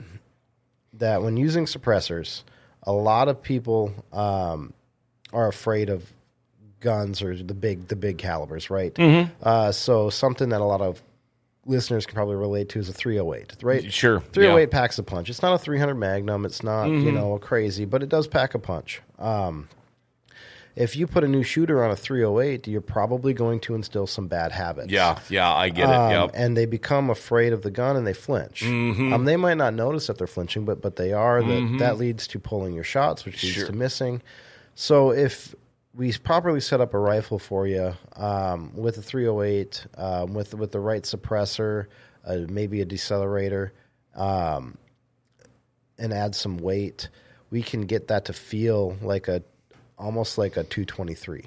[0.98, 2.42] that when using suppressors,
[2.82, 4.72] a lot of people um,
[5.32, 6.10] are afraid of
[6.80, 8.94] guns or the big the big calibers, right?
[9.42, 11.02] Uh, so something that a lot of
[11.66, 13.92] listeners can probably relate to is a 308, right?
[13.92, 14.66] Sure, 308 yeah.
[14.68, 15.30] packs a punch.
[15.30, 16.44] It's not a 300 Magnum.
[16.44, 19.00] It's not you know crazy, but it does pack a punch.
[19.18, 19.68] Um,
[20.76, 24.26] if you put a new shooter on a 308, you're probably going to instill some
[24.26, 24.90] bad habits.
[24.90, 25.94] yeah, yeah, I get it.
[25.94, 26.30] Um, Yep.
[26.34, 28.62] And they become afraid of the gun and they flinch.
[28.64, 31.42] Um, they might not notice that they're flinching, but but they are.
[31.42, 33.66] That that leads to pulling your shots, which leads Sure.
[33.66, 34.20] to missing.
[34.74, 35.54] So if
[35.94, 40.72] we properly set up a rifle for you um, with a 308, um, with with
[40.72, 41.86] the right suppressor,
[42.26, 43.70] uh, maybe a decelerator,
[44.16, 44.76] um,
[45.98, 47.08] and add some weight,
[47.50, 49.42] we can get that to feel like a
[49.98, 51.44] almost like a 223.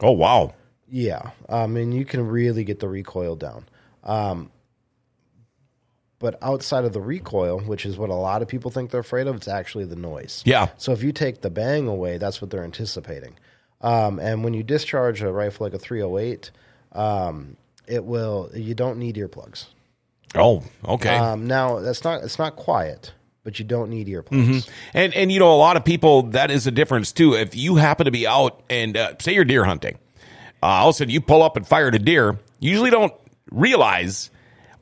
[0.00, 0.54] oh, wow.
[0.94, 3.64] Yeah, I mean you can really get the recoil down.
[4.04, 4.50] Um,
[6.18, 9.26] but outside of the recoil, which is what a lot of people think they're afraid
[9.26, 10.42] of, it's actually the noise.
[10.44, 10.68] Yeah.
[10.76, 13.38] So if you take the bang away, that's what they're anticipating.
[13.80, 16.50] Um, and when you discharge a rifle like a 308,
[16.92, 17.56] um,
[17.88, 18.50] it will.
[18.54, 19.66] You don't need earplugs.
[20.34, 21.16] Oh, okay.
[21.16, 22.22] Um, now that's not.
[22.22, 23.12] It's not quiet,
[23.44, 24.68] but you don't need earplugs.
[24.94, 27.34] And and you know a lot of people that is a difference too.
[27.34, 29.98] If you happen to be out and uh, say you're deer hunting,
[30.62, 32.38] uh, all of a sudden you pull up and fire at a deer.
[32.60, 33.12] You usually don't
[33.50, 34.30] realize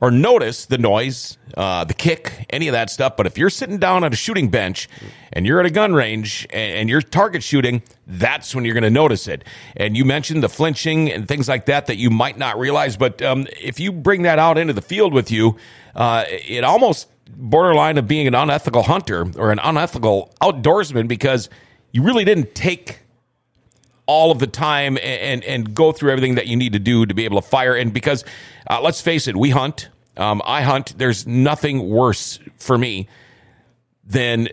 [0.01, 3.15] or notice the noise, uh, the kick, any of that stuff.
[3.15, 4.89] But if you're sitting down at a shooting bench
[5.31, 8.83] and you're at a gun range and, and you're target shooting, that's when you're going
[8.83, 9.43] to notice it.
[9.77, 12.97] And you mentioned the flinching and things like that that you might not realize.
[12.97, 15.57] But um, if you bring that out into the field with you,
[15.95, 21.49] uh, it almost borderline of being an unethical hunter or an unethical outdoorsman because
[21.91, 22.99] you really didn't take
[24.05, 27.13] all of the time and, and, go through everything that you need to do to
[27.13, 27.75] be able to fire.
[27.75, 28.25] And because
[28.69, 29.89] uh, let's face it, we hunt.
[30.17, 30.97] Um, I hunt.
[30.97, 33.07] There's nothing worse for me
[34.03, 34.49] than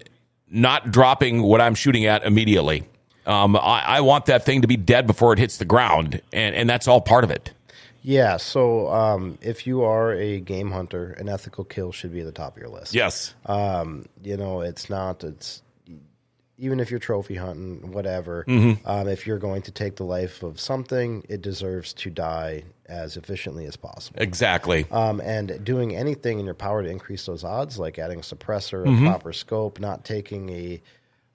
[0.49, 2.85] not dropping what I'm shooting at immediately.
[3.27, 6.55] Um, I, I want that thing to be dead before it hits the ground, and,
[6.55, 7.53] and that's all part of it.
[8.03, 8.37] Yeah.
[8.39, 12.33] So um, if you are a game hunter, an ethical kill should be at the
[12.33, 12.95] top of your list.
[12.95, 13.35] Yes.
[13.47, 15.25] Um, you know, it's not.
[15.25, 15.63] It's
[16.61, 18.45] even if you're trophy hunting, whatever.
[18.49, 18.85] Mm-hmm.
[18.89, 23.17] Um, if you're going to take the life of something, it deserves to die as
[23.17, 24.21] efficiently as possible.
[24.21, 24.85] exactly.
[24.91, 28.85] Um, and doing anything in your power to increase those odds, like adding a suppressor,
[28.85, 29.07] Mm-hmm.
[29.07, 30.83] a proper scope, not taking a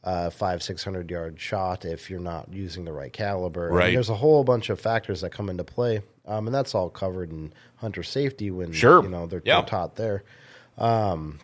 [0.03, 3.69] uh, five, six hundred yard shot if you're not using the right caliber.
[3.69, 3.93] Right.
[3.93, 7.31] there's a whole bunch of factors that come into play, um, and that's all covered
[7.31, 9.01] in hunter safety when Sure.
[9.03, 9.61] you know they're, Yeah.
[9.61, 10.23] they're taught there.
[10.77, 11.39] Um,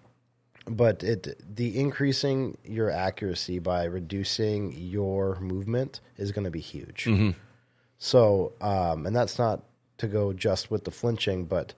[0.65, 7.08] but it the increasing your accuracy by reducing your movement is going to be huge.
[7.98, 9.63] So, um, and that's not
[9.98, 11.74] to go just with the flinching, but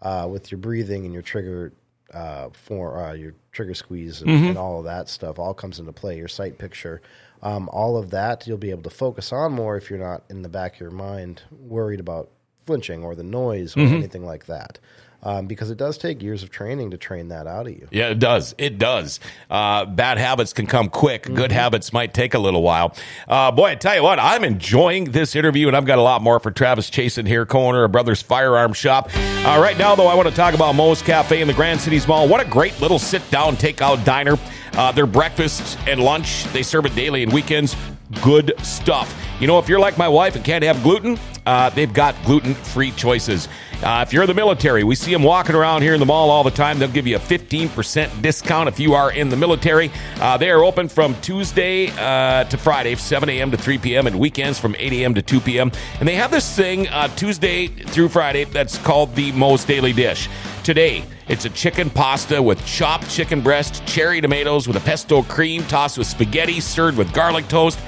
[0.00, 1.72] uh, with your breathing and your trigger
[2.12, 5.92] uh, for uh, your trigger squeeze and, and all of that stuff all comes into
[5.92, 6.16] play.
[6.16, 7.00] Your sight picture,
[7.42, 10.42] um, all of that, you'll be able to focus on more if you're not in
[10.42, 12.30] the back of your mind worried about
[12.66, 14.78] flinching or the noise or anything like that.
[15.24, 17.86] Um, because it does take years of training to train that out of you.
[17.92, 18.56] Yeah, it does.
[18.58, 19.20] It does.
[19.48, 21.32] Uh, bad habits can come quick.
[21.32, 22.96] Good habits might take a little while.
[23.28, 26.22] Uh, boy, I tell you what, I'm enjoying this interview, and I've got a lot
[26.22, 29.10] more for Travis Chasen here, co-owner of Brothers Firearm Shop.
[29.16, 32.08] Uh, right now, though, I want to talk about Moe's Cafe in the Grand Cities
[32.08, 32.26] Mall.
[32.26, 34.36] What a great little sit-down takeout diner.
[34.72, 37.76] Uh, their breakfast and lunch, they serve it daily and weekends.
[38.22, 39.16] Good stuff.
[39.38, 42.90] You know, if you're like my wife and can't have gluten, uh, they've got gluten-free
[42.92, 43.48] choices.
[43.82, 46.30] Uh, if you're in the military, we see them walking around here in the mall
[46.30, 46.78] all the time.
[46.78, 49.90] They'll give you a 15% discount if you are in the military.
[50.20, 53.50] Uh, they are open from Tuesday uh, to Friday, 7 a.m.
[53.50, 55.14] to 3 p.m., and weekends from 8 a.m.
[55.14, 55.72] to 2 p.m.
[55.98, 60.28] And they have this thing uh, Tuesday through Friday that's called the Moe's Daily Dish.
[60.62, 65.64] Today, it's a chicken pasta with chopped chicken breast, cherry tomatoes with a pesto cream,
[65.64, 67.80] tossed with spaghetti, served with garlic toast.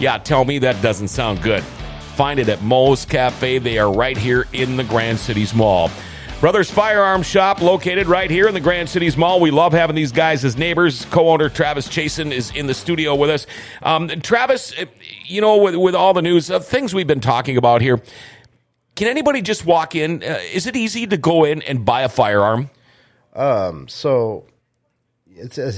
[0.00, 1.62] Yeah, tell me that doesn't sound good.
[2.16, 3.58] Find it at Moe's Cafe.
[3.58, 5.90] They are right here in the Grand Cities Mall.
[6.40, 9.40] Brothers Firearm Shop, located right here in the Grand Cities Mall.
[9.40, 11.04] We love having these guys as neighbors.
[11.06, 13.46] Co-owner Travis Chasen is in the studio with us.
[13.80, 14.86] Um, Travis, eh,
[15.24, 18.02] you know, with, with all the news, uh, things we've been talking about here,
[18.96, 20.22] can anybody just walk in?
[20.22, 22.70] Uh, is it easy to go in and buy a firearm?
[23.88, 24.46] So
[25.26, 25.72] it's a,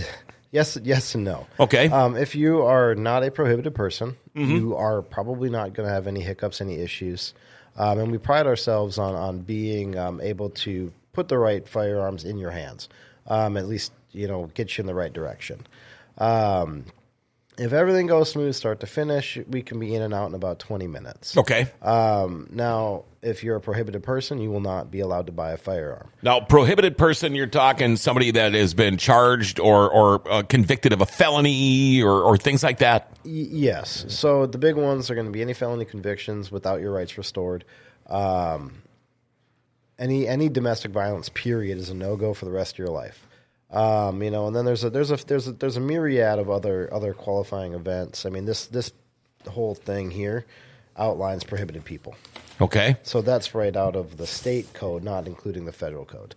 [0.54, 1.46] yes, yes, and no.
[1.60, 1.88] Okay.
[1.88, 6.06] Um, if you are not a prohibited person, you are probably not going to have
[6.06, 7.34] any hiccups, any issues.
[7.76, 12.24] Um, and we pride ourselves on on being um, able to put the right firearms
[12.24, 12.88] in your hands.
[13.26, 15.66] Um, at least you know get you in the right direction.
[17.56, 20.58] If everything goes smooth, start to finish, we can be in and out in about
[20.58, 21.36] twenty minutes.
[21.36, 21.70] Okay.
[21.82, 25.56] Um, now, if you're a prohibited person, you will not be allowed to buy a
[25.56, 26.08] firearm.
[26.20, 31.00] Now, prohibited person, you're talking somebody that has been charged or, or uh, convicted of
[31.00, 33.12] a felony or, or things like that.
[33.24, 34.04] Y- yes.
[34.08, 37.64] So the big ones are going to be any felony convictions without your rights restored.
[38.08, 38.82] Um,
[39.96, 43.28] any any domestic violence period is a no go for the rest of your life.
[43.74, 46.48] Um, you know, and then there's a there's a there's a there's a myriad of
[46.48, 48.24] other other qualifying events.
[48.24, 48.92] I mean, this this
[49.48, 50.46] whole thing here
[50.96, 52.14] outlines prohibited people.
[52.60, 52.96] Okay.
[53.02, 56.36] So that's right out of the state code, not including the federal code.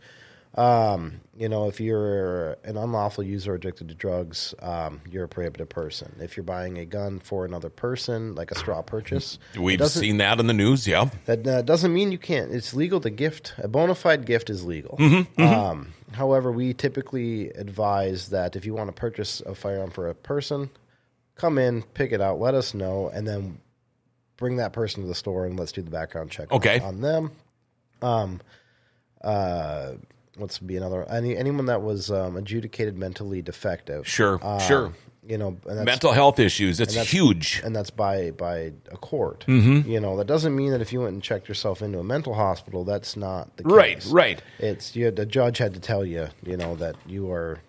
[0.57, 5.69] Um, you know, if you're an unlawful user addicted to drugs, um, you're a prohibited
[5.69, 6.15] person.
[6.19, 10.39] If you're buying a gun for another person, like a straw purchase, We've seen that
[10.39, 10.87] in the news.
[10.87, 11.09] Yeah.
[11.25, 12.51] that uh, doesn't mean you can't.
[12.51, 13.53] It's legal to gift.
[13.59, 14.97] A bona fide gift is legal.
[14.97, 20.09] Mm-hmm, Um, however, we typically advise that if you want to purchase a firearm for
[20.09, 20.71] a person,
[21.35, 23.59] come in, pick it out, let us know, and then
[24.37, 26.79] bring that person to the store and let's do the background check on- Okay.
[26.79, 27.31] on, them.
[28.01, 28.41] Um,
[29.23, 29.93] uh,
[30.37, 34.07] what's be another any anyone that was um, adjudicated mentally defective.
[34.07, 34.93] Sure, Um, sure.
[35.27, 36.79] You know, and that's, Mental health issues.
[36.79, 37.61] It's that's- huge.
[37.65, 39.43] and that's by by a court.
[39.47, 39.89] Mm-hmm.
[39.91, 42.33] You know, that doesn't mean that if you went and checked yourself into a mental
[42.33, 43.69] hospital, that's not the case.
[43.73, 44.41] Right, right.
[44.59, 45.11] It's you.
[45.11, 47.59] The judge had to tell you, you know, that you are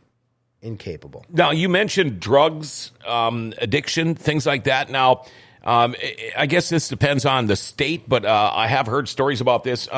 [0.62, 1.24] incapable.
[1.32, 4.90] Now, you mentioned drugs, um, addiction, things like that.
[4.90, 5.24] Now,
[5.64, 9.40] um, I- I guess this depends on the state, but uh, I have heard stories
[9.40, 9.88] about this.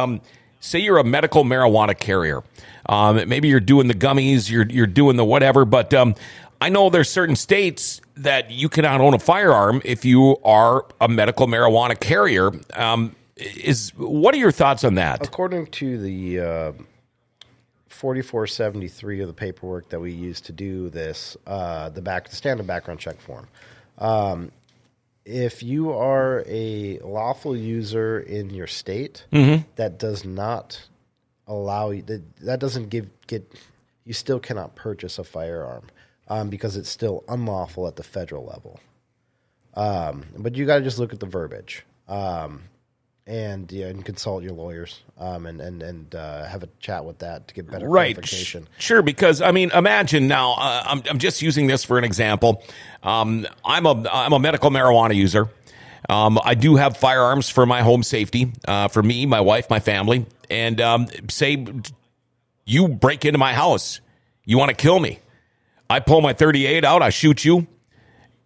[0.61, 2.43] Um, say you're a medical marijuana carrier.
[2.87, 6.15] Um, maybe you're doing the gummies, you're you're doing the whatever, but um,
[6.61, 11.09] I know there's certain states that you cannot own a firearm if you are a
[11.09, 12.51] medical marijuana carrier.
[12.75, 15.27] Um, is what are your thoughts on that?
[15.27, 16.73] According to the uh,
[17.89, 22.67] 4473 of the paperwork that we use to do this, uh, the back the standard
[22.67, 23.49] background check form.
[25.31, 29.25] If you are a lawful user in your state,
[29.77, 30.89] that does not
[31.47, 33.53] allow you that, that doesn't give get
[34.05, 35.85] you still cannot purchase a firearm
[36.29, 38.81] um, because it's still unlawful at the federal level.
[39.75, 41.85] Um, but you got to just look at the verbiage.
[42.09, 42.65] Um,
[43.27, 47.19] and yeah, and consult your lawyers um, and and and uh, have a chat with
[47.19, 48.15] that to get better right.
[48.15, 48.69] Clarification.
[48.79, 52.63] Sure because i mean imagine now uh, I'm, I'm just using this for an example.
[53.03, 55.49] Um, i'm a i'm a medical marijuana user.
[56.09, 59.81] Um, i do have firearms for my home safety uh, for me my wife my
[59.81, 60.27] family.
[60.49, 61.65] And um, say
[62.65, 64.01] you break into my house
[64.45, 65.21] you want to kill me.
[65.89, 67.67] I pull my 38 out i shoot you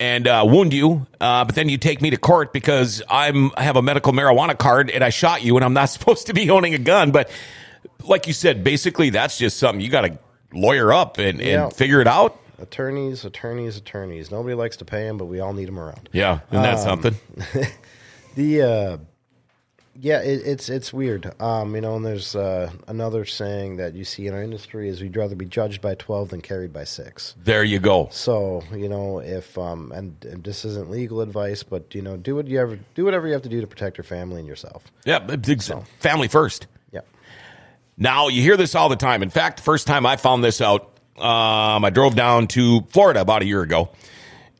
[0.04, 3.62] and uh, wound you, uh, but then you take me to court because I'm I
[3.62, 6.50] have a medical marijuana card and I shot you and I'm not supposed to be
[6.50, 7.10] owning a gun.
[7.10, 7.30] But
[8.00, 10.18] like you said, basically that's just something you got to
[10.52, 11.64] lawyer up and, Yeah.
[11.64, 12.38] and figure it out.
[12.58, 14.30] Attorneys, attorneys, attorneys.
[14.30, 16.08] Nobody likes to pay them, but we all need them around.
[16.12, 17.14] Yeah, isn't that something?
[18.36, 18.96] The uh,
[20.00, 21.40] yeah, it, it's it's weird.
[21.40, 25.00] Um, you know, and there's uh, another saying that you see in our industry is
[25.00, 27.34] we'd rather be judged by twelve than carried by six.
[27.42, 28.08] There you go.
[28.10, 32.34] So you know, if um, and, and this isn't legal advice, but you know, do
[32.34, 34.82] what you ever do whatever you have to do to protect your family and yourself.
[35.04, 35.70] Yeah, ex-
[36.00, 36.66] family first.
[36.92, 37.00] Yeah.
[37.96, 39.22] Now you hear this all the time.
[39.22, 43.20] In fact, the first time I found this out, um, I drove down to Florida
[43.20, 43.90] about a year ago,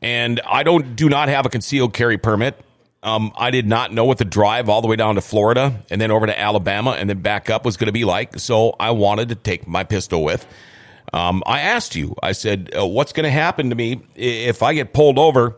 [0.01, 2.57] and I don't do not have a concealed carry permit.
[3.05, 6.01] Um, I did not know what the drive all the way down to Florida and
[6.01, 8.39] then over to Alabama and then back up was going to be like.
[8.39, 10.45] So I wanted to take my pistol with.
[11.13, 12.15] Um, I asked you.
[12.23, 15.55] I said, uh, "What's going to happen to me if I get pulled over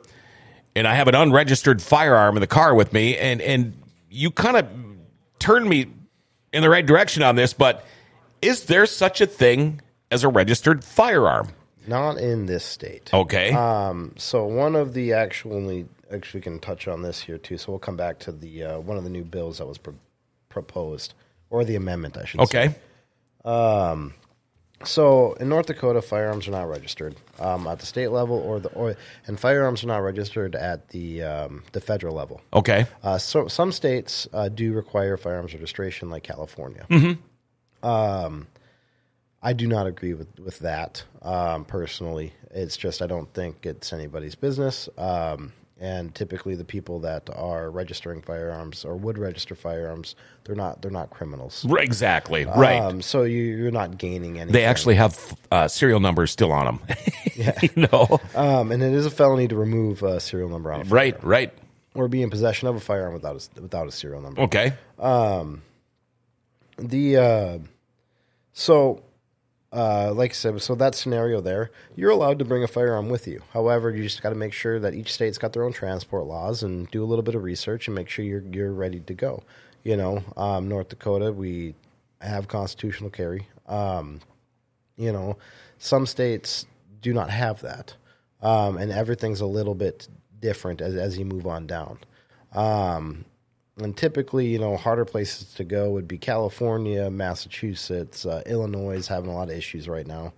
[0.75, 4.57] and I have an unregistered firearm in the car with me?" And and you kind
[4.57, 4.67] of
[5.39, 5.87] turned me
[6.51, 7.85] in the right direction on this, but
[8.41, 9.81] is there such a thing
[10.11, 11.49] as a registered firearm?
[11.87, 13.09] Not in this state.
[13.13, 13.53] Okay.
[13.53, 17.57] Um, so one of the actually actually we can touch on this here too.
[17.57, 19.95] So we'll come back to the uh, one of the new bills that was pro-
[20.49, 21.13] proposed
[21.49, 22.69] or the amendment, I should say.
[22.69, 22.75] okay.
[24.83, 28.69] So in North Dakota, firearms are not registered um, at the state level, or the
[28.69, 28.95] or
[29.25, 32.41] and firearms are not registered at the um, the federal level.
[32.53, 32.85] Okay.
[33.01, 36.85] Uh, so some states uh, do require firearms registration, like California.
[37.81, 38.47] Um,
[39.41, 42.33] I do not agree with with that um, personally.
[42.51, 44.89] It's just I don't think it's anybody's business.
[44.97, 50.81] Um, and typically, the people that are registering firearms or would register firearms, they're not
[50.81, 51.65] they're not criminals.
[51.77, 52.45] Exactly.
[52.45, 52.79] Right.
[52.81, 54.53] Um, so you, you're not gaining anything.
[54.53, 56.79] they actually have uh, serial numbers still on them.
[57.61, 58.19] you know.
[58.35, 61.23] um, and it is a felony to remove a serial number on a firearm Right.
[61.23, 61.53] Right.
[61.93, 64.41] or be in possession of a firearm without a, without a serial number.
[64.41, 64.73] Okay.
[64.99, 65.61] um,
[66.77, 67.57] The uh,
[68.53, 69.03] so,
[69.71, 73.27] uh, like I said, so that scenario there, you're allowed to bring a firearm with
[73.27, 73.41] you.
[73.53, 76.63] However, you just got to make sure that each state's got their own transport laws
[76.63, 79.43] and do a little bit of research and make sure you're you're ready to go.
[79.83, 81.75] You know, um, North Dakota, we
[82.21, 83.47] have constitutional carry.
[83.67, 84.21] Um,
[84.95, 85.37] you know,
[85.77, 86.65] some states
[87.01, 87.93] do not have that,
[88.41, 90.07] um, and everything's a little bit
[90.39, 91.99] different as as you move on down.
[93.77, 99.07] And typically, you know, harder places to go would be California, Massachusetts, uh, Illinois is
[99.07, 100.33] having a lot of issues right now.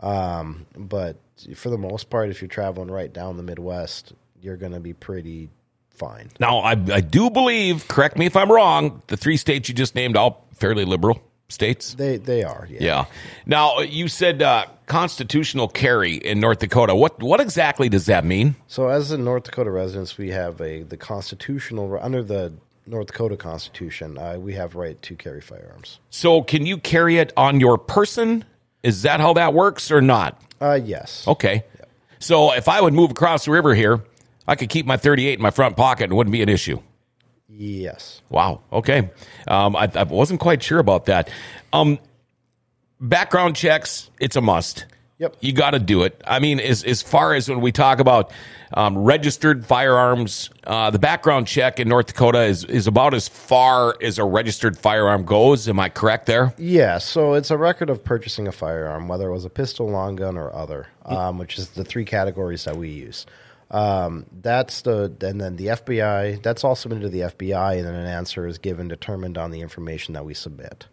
[0.00, 1.16] Um, but
[1.54, 4.94] for the most part, if you're traveling right down the Midwest, you're going to be
[4.94, 5.48] pretty
[5.90, 6.30] fine.
[6.40, 9.94] Now, I, I do believe, correct me if I'm wrong, the three states you just
[9.94, 11.94] named, all fairly liberal states.
[11.94, 12.78] They they are, yeah.
[12.80, 13.04] Yeah.
[13.46, 16.94] Now, you said uh, constitutional carry in North Dakota.
[16.94, 18.56] What what exactly does that mean?
[18.66, 22.52] So as a North Dakota residents, we have a the constitutional under the
[22.86, 26.00] North Dakota Constitution, uh, we have right to carry firearms.
[26.10, 28.44] So, can you carry it on your person?
[28.82, 30.40] Is that how that works or not?
[30.60, 31.26] Uh, yes.
[31.28, 31.64] Okay.
[32.18, 34.02] So, if I would move across the river here,
[34.46, 36.80] I could keep my 38 in my front pocket and it wouldn't be an issue.
[37.48, 38.22] Yes.
[38.28, 38.62] Wow.
[38.72, 39.10] Okay.
[39.46, 41.30] Um, I, I wasn't quite sure about that.
[41.72, 41.98] Um,
[43.00, 44.86] background checks, it's a must.
[45.22, 45.36] Yep.
[45.38, 46.20] You got to do it.
[46.26, 48.32] I mean, as as far as when we talk about
[48.74, 53.96] um, registered firearms, uh, the background check in North Dakota is is about as far
[54.02, 55.68] as a registered firearm goes.
[55.68, 56.52] Am I correct there?
[56.58, 60.16] Yeah, so it's a record of purchasing a firearm, whether it was a pistol, long
[60.16, 63.24] gun, or other, um, which is the three categories that we use.
[63.70, 66.42] Um, that's the and then the FBI.
[66.42, 69.60] That's all submitted to the FBI, and then an answer is given, determined on the
[69.60, 70.88] information that we submit.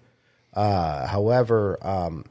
[0.54, 2.26] Uh, however, um,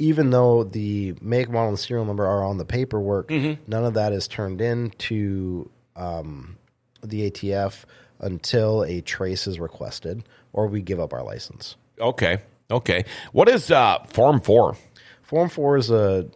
[0.00, 4.12] even though the make, model, and serial number are on the paperwork, none of that
[4.12, 6.56] is turned in to um,
[7.02, 7.84] the ATF
[8.18, 11.76] until a trace is requested or we give up our license.
[12.00, 12.38] Okay.
[12.70, 13.04] Okay.
[13.32, 14.76] What is uh, Form Four?
[15.22, 16.26] Form four is a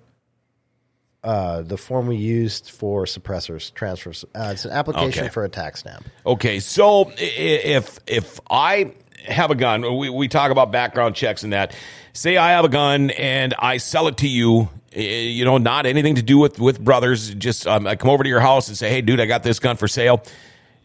[1.25, 4.25] uh, the form we used for suppressors transfers.
[4.35, 5.33] Uh, it's an application Okay.
[5.33, 6.05] for a tax stamp.
[6.27, 8.93] Okay, so if if I
[9.27, 11.75] have a gun, we, we talk about background checks and that.
[12.15, 14.69] Say I have a gun and I sell it to you.
[14.93, 17.35] eh, You know, not anything to do with with brothers.
[17.35, 19.59] Just um, I come over to your house and say, "Hey, dude, I got this
[19.59, 20.23] gun for sale."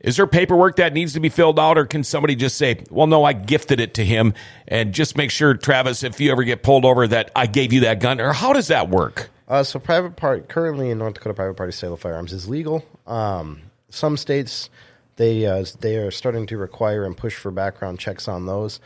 [0.01, 3.05] Is there paperwork that needs to be filled out, or can somebody just say, "Well,
[3.05, 4.34] no, I gifted it to him,"
[4.67, 7.82] and just make sure, Travis, if you ever get pulled over, that I gave you
[7.82, 9.30] that gun, or how does that work?
[9.47, 12.84] Uh, so private part currently in North Dakota, private party sale of firearms is legal.
[13.05, 14.69] Um, some states
[15.17, 18.80] they uh, they are starting to require and push for background checks on those.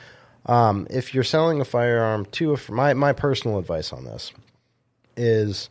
[0.45, 4.31] Um, if you're selling a firearm to a, my my personal advice on this
[5.15, 5.69] is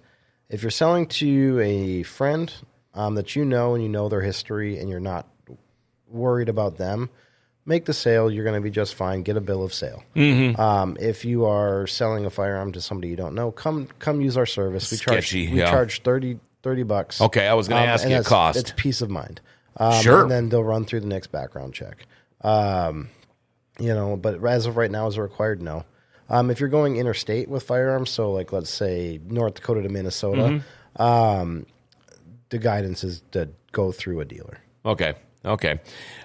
[0.49, 2.53] if you're selling to a friend
[2.95, 5.27] um, that you know and you know their history and you're not
[6.09, 7.11] worried about them,
[7.65, 8.31] make the sale.
[8.31, 9.23] You're going to be just fine.
[9.23, 10.03] Get a bill of sale.
[10.15, 10.61] Mm-hmm.
[10.61, 14.37] Um, if you are selling a firearm to somebody you don't know, come come use
[14.37, 14.91] our service.
[14.91, 15.71] We Sketchy, charge we yeah.
[15.71, 17.21] charge 30, 30 bucks.
[17.21, 18.59] Okay, I was gonna ask you a it's- cost.
[18.59, 19.41] It's peace of mind.
[19.77, 20.23] Um, Sure.
[20.23, 22.07] And then they'll run through the next background check.
[22.43, 23.09] Um,
[23.83, 25.85] you know, but as of right now, is a required no.
[26.29, 30.63] Um, if you're going interstate with firearms, so like let's say North Dakota to Minnesota,
[30.97, 31.03] Mm-hmm.
[31.03, 31.67] um,
[32.51, 34.59] the guidance is to go through a dealer.
[34.85, 35.15] Okay.
[35.45, 35.81] Okay.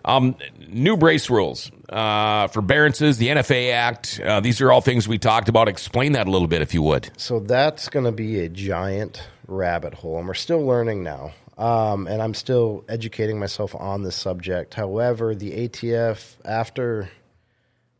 [0.05, 0.35] Um,
[0.67, 4.19] new brace rules uh, forbearances, the NFA Act.
[4.23, 5.67] Uh, these are all things we talked about.
[5.67, 7.09] Explain that a little bit, if you would.
[7.17, 11.31] So that's going to be a giant rabbit hole, and we're still learning now.
[11.57, 14.75] Um, and I'm still educating myself on this subject.
[14.75, 17.09] However, the ATF, after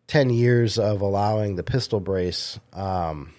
[0.08, 3.34] 10 years of allowing the pistol brace um,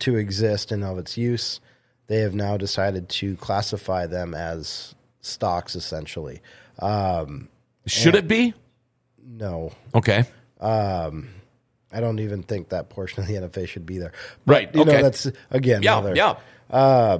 [0.00, 1.60] to exist and of its use,
[2.06, 6.40] they have now decided to classify them as stocks, essentially.
[6.78, 7.48] Um,
[7.86, 8.54] Should it be?
[9.28, 10.24] no, Okay.
[10.60, 11.28] Um,
[11.92, 14.12] I don't even think that portion of the NFA should be there.
[14.46, 14.92] Right, You okay.
[14.96, 15.82] know, that's again.
[15.82, 15.98] Yeah.
[15.98, 16.14] another-
[16.70, 17.18] Yeah.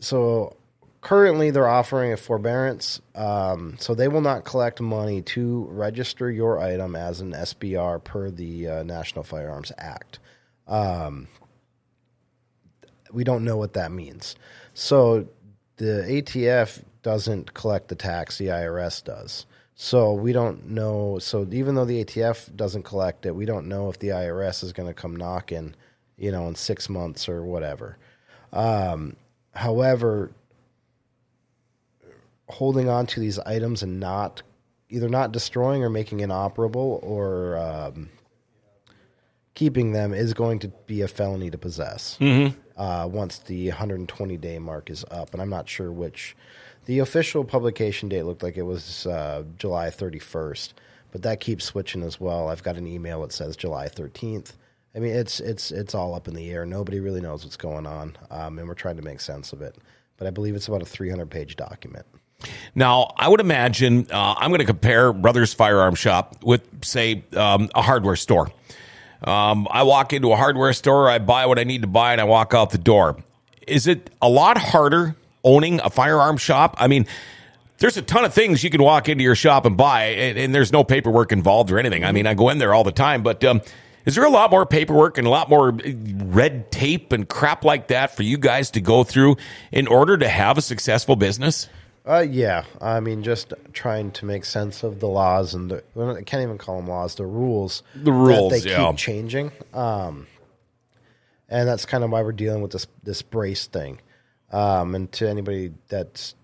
[0.00, 0.56] so
[1.04, 6.58] currently they're offering a forbearance um, so they will not collect money to register your
[6.58, 10.18] item as an sbr per the uh, national firearms act.
[10.66, 11.28] Um,
[13.12, 14.34] we don't know what that means.
[14.72, 15.28] So
[15.76, 19.44] the atf doesn't collect the tax the irs does.
[19.74, 23.90] So we don't know so even though the atf doesn't collect it we don't know
[23.90, 25.74] if the irs is going to come knocking
[26.16, 27.98] you know in six months or whatever.
[28.54, 29.16] Um,
[29.52, 30.30] however
[32.48, 34.42] holding on to these items and not
[34.90, 38.10] either not destroying or making inoperable or um,
[39.54, 42.16] keeping them is going to be a felony to possess
[42.76, 45.32] uh, once the 120 day mark is up.
[45.32, 46.36] And I'm not sure which.
[46.86, 50.74] The official publication date looked like it was uh, July 31st,
[51.12, 52.48] but that keeps switching as well.
[52.48, 54.52] I've got an email that says July 13th.
[54.94, 56.66] I mean, it's it's it's all up in the air.
[56.66, 59.76] Nobody really knows what's going on, um, and we're trying to make sense of it.
[60.18, 62.06] But I believe it's about a 300 page document.
[62.74, 67.70] Now, I would imagine uh, I'm going to compare Brothers Firearm Shop with, say, um,
[67.74, 68.50] a hardware store.
[69.22, 72.20] Um, I walk into a hardware store, I buy what I need to buy, and
[72.20, 73.16] I walk out the door.
[73.66, 76.76] Is it a lot harder owning a firearm shop?
[76.78, 77.06] I mean,
[77.78, 80.54] there's a ton of things you can walk into your shop and buy, and, and
[80.54, 82.04] there's no paperwork involved or anything.
[82.04, 83.62] I mean, I go in there all the time, but um,
[84.04, 87.88] is there a lot more paperwork and a lot more red tape and crap like
[87.88, 89.36] that for you guys to go through
[89.72, 91.68] in order to have a successful business?
[92.06, 92.64] Uh, yeah.
[92.80, 96.58] I mean, just trying to make sense of the laws and the, I can't even
[96.58, 97.82] call them laws, the rules.
[97.94, 98.90] The rules, that they yeah.
[98.90, 99.52] keep changing.
[99.72, 100.26] Um,
[101.48, 104.00] and that's kind of why we're dealing with this this brace thing.
[104.50, 106.34] Um, and to anybody that's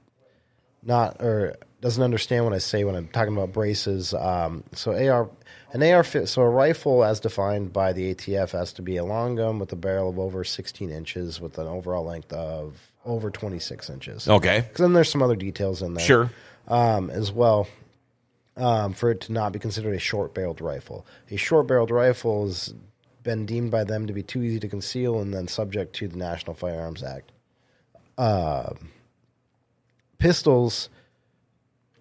[0.82, 5.30] not or doesn't understand what I say when I'm talking about braces, um, so AR
[5.72, 9.36] an AR so a rifle as defined by the ATF has to be a long
[9.36, 13.90] gun with a barrel of over 16 inches with an overall length of over 26
[13.90, 14.28] inches.
[14.28, 14.60] Okay.
[14.60, 16.04] Because then there's some other details in there.
[16.04, 16.30] Sure.
[16.68, 17.66] Um, as well,
[18.56, 21.06] um, for it to not be considered a short barreled rifle.
[21.30, 22.74] A short barreled rifle has
[23.22, 26.16] been deemed by them to be too easy to conceal and then subject to the
[26.16, 27.32] National Firearms Act.
[28.16, 28.74] Uh,
[30.18, 30.88] pistols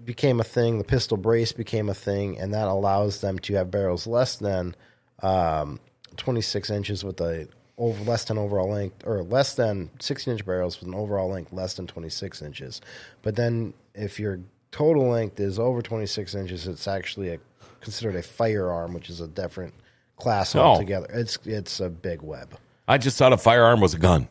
[0.03, 3.71] became a thing, the pistol brace became a thing, and that allows them to have
[3.71, 4.75] barrels less than
[5.21, 5.79] um,
[6.17, 7.47] 26 inches with a
[7.79, 11.51] over less than overall length, or less than 16 inch barrels with an overall length
[11.53, 12.81] less than 26 inches.
[13.23, 14.39] But then if your
[14.71, 17.39] total length is over 26 inches, it's actually a,
[17.81, 19.73] considered a firearm, which is a different
[20.17, 20.59] class Oh.
[20.61, 21.07] altogether.
[21.13, 22.55] It's it's a big web.
[22.87, 24.27] I just thought a firearm was a gun.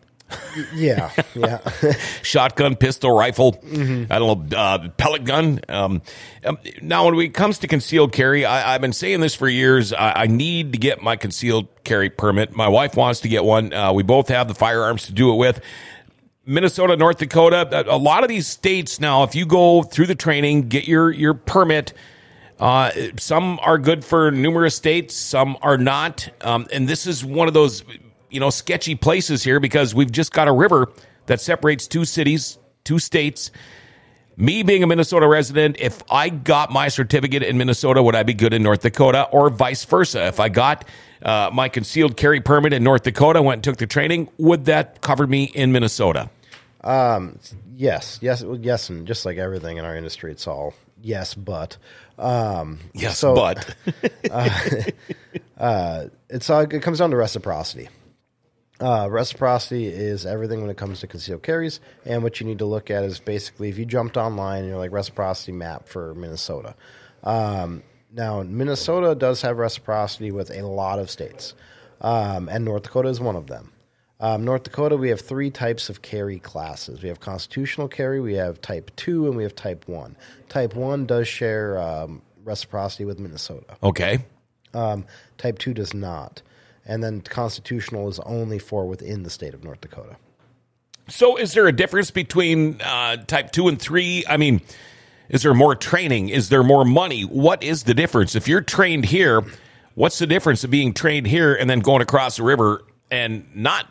[0.74, 1.58] Yeah, yeah.
[2.22, 5.60] Shotgun, pistol, rifle, I don't know, uh, pellet gun.
[5.68, 6.02] Um,
[6.44, 9.92] um, now, when it comes to concealed carry, I, I've been saying this for years.
[9.92, 12.54] I, I need to get my concealed carry permit.
[12.54, 13.72] My wife wants to get one.
[13.72, 15.60] Uh, we both have the firearms to do it with.
[16.44, 20.14] Minnesota, North Dakota, a a lot of these states now, if you go through the
[20.14, 21.92] training, get your, your permit,
[22.58, 26.28] uh, some are good for numerous states, some are not.
[26.40, 27.84] Um, and this is one of those,
[28.30, 30.90] you know, sketchy places here because we've just got a river
[31.26, 33.50] that separates two cities, two states.
[34.36, 38.34] Me being a Minnesota resident, if I got my certificate in Minnesota, would I be
[38.34, 40.26] good in North Dakota or vice versa?
[40.28, 40.86] If I got
[41.22, 45.00] uh, my concealed carry permit in North Dakota, went and took the training, would that
[45.00, 46.30] cover me in Minnesota?
[46.84, 50.72] yes, yes, yes, and just like everything in our industry, it's all
[51.02, 51.76] yes, but.
[52.16, 53.74] Um, Yes, so- but
[56.30, 57.88] it's all, it comes down to reciprocity.
[58.80, 62.64] Uh, reciprocity is everything when it comes to concealed carries, and what you need to
[62.64, 66.76] look at is basically if you jumped online and you're like reciprocity map for Minnesota.
[67.24, 71.54] Um, now, Minnesota does have reciprocity with a lot of states,
[72.00, 73.72] um, and North Dakota is one of them.
[74.20, 77.02] Um, North Dakota, we have three types of carry classes.
[77.02, 80.16] We have constitutional carry, we have type 2, and we have type 1.
[80.48, 83.76] Type 1 does share um, reciprocity with Minnesota.
[83.82, 84.18] Okay.
[84.74, 85.04] Um,
[85.36, 86.42] type 2 does not.
[86.88, 90.16] And then constitutional is only for within the state of North Dakota.
[91.08, 94.24] So, is there a difference between uh, type two and three?
[94.28, 94.60] I mean,
[95.28, 96.30] is there more training?
[96.30, 97.22] Is there more money?
[97.22, 98.34] What is the difference?
[98.34, 99.42] If you're trained here,
[99.94, 103.86] what's the difference of being trained here and then going across the river and not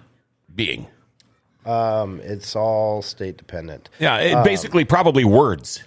[0.53, 0.87] being?
[1.65, 3.89] Um, it's all state dependent.
[3.99, 5.83] Yeah, it basically probably words.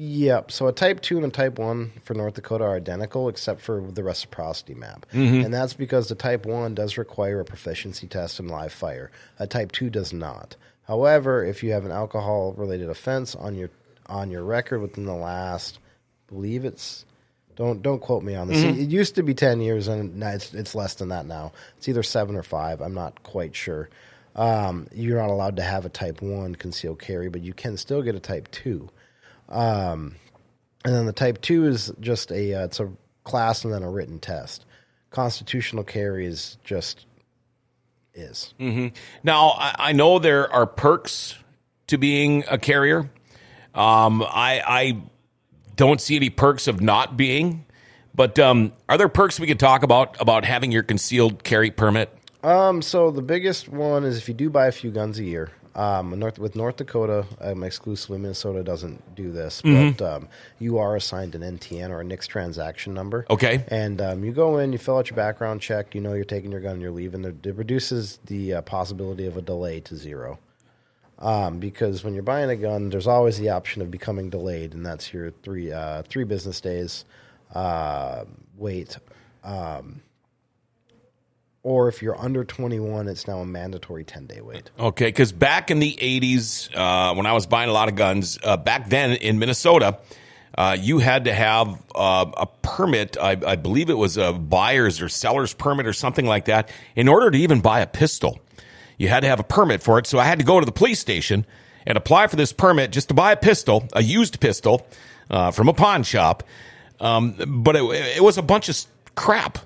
[0.00, 0.52] Yep.
[0.52, 3.80] So a type 2 and a type 1 for North Dakota are identical except for
[3.80, 5.06] the reciprocity map.
[5.44, 9.10] And that's because the type 1 does require a proficiency test in live fire.
[9.40, 10.54] A type 2 does not.
[10.86, 13.70] However, if you have an alcohol related offense on your
[14.06, 15.80] on your record within the last
[16.28, 17.04] I believe it's
[17.56, 18.62] don't don't quote me on this.
[18.78, 21.50] It used to be 10 years and it's it's less than that now.
[21.76, 22.80] It's either 7 or 5.
[22.80, 23.90] I'm not quite sure.
[24.36, 28.02] Um, you're not allowed to have a type 1 concealed carry, but you can still
[28.02, 28.88] get a type 2.
[29.48, 30.16] Um,
[30.84, 32.90] and then the type two is just a uh, it's a
[33.24, 34.64] class and then a written test.
[35.10, 37.06] Constitutional carry is just
[38.14, 38.54] is.
[39.22, 41.34] Now, I, I know there are perks
[41.86, 43.10] to being a carrier.
[43.74, 45.02] Um, I, I
[45.76, 47.64] don't see any perks of not being.
[48.14, 52.12] But um, are there perks we could talk about about having your concealed carry permit?
[52.42, 55.52] Um, so the biggest one is if you do buy a few guns a year.
[55.74, 60.96] Um, North, with North Dakota, um, exclusively Minnesota doesn't do this, but um, you are
[60.96, 63.26] assigned an NTN or a NICS transaction number.
[63.30, 63.64] Okay.
[63.68, 66.50] And um, you go in, you fill out your background check, you know you're taking
[66.50, 67.24] your gun, and you're leaving.
[67.24, 70.38] It reduces the uh, possibility of a delay to zero.
[71.20, 74.86] Um, because when you're buying a gun, there's always the option of becoming delayed, and
[74.86, 77.04] that's your three uh, three business days
[77.54, 78.24] uh,
[78.56, 78.98] wait.
[81.62, 84.70] Or if you're under 21, it's now a mandatory 10 day wait.
[84.78, 88.38] Okay, because back in the 80s, uh, when I was buying a lot of guns,
[88.42, 89.98] uh, back then in Minnesota,
[90.56, 93.16] uh, you had to have uh, a permit.
[93.16, 97.08] I, I believe it was a buyer's or seller's permit or something like that in
[97.08, 98.40] order to even buy a pistol.
[98.96, 100.06] You had to have a permit for it.
[100.06, 101.46] So I had to go to the police station
[101.86, 104.86] and apply for this permit just to buy a pistol, a used pistol
[105.30, 106.42] uh, from a pawn shop.
[107.00, 107.84] Um, but it,
[108.16, 108.84] it was a bunch of
[109.14, 109.58] crap.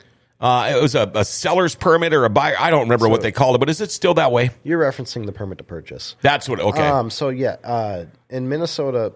[0.42, 2.56] Uh, it was a, a seller's permit or a buyer.
[2.58, 4.50] I don't remember what they called it, but is it still that way?
[4.64, 6.16] You're referencing the permit to purchase.
[6.20, 6.58] That's what.
[6.58, 6.84] Okay.
[6.84, 9.12] Um, so yeah, uh, in Minnesota,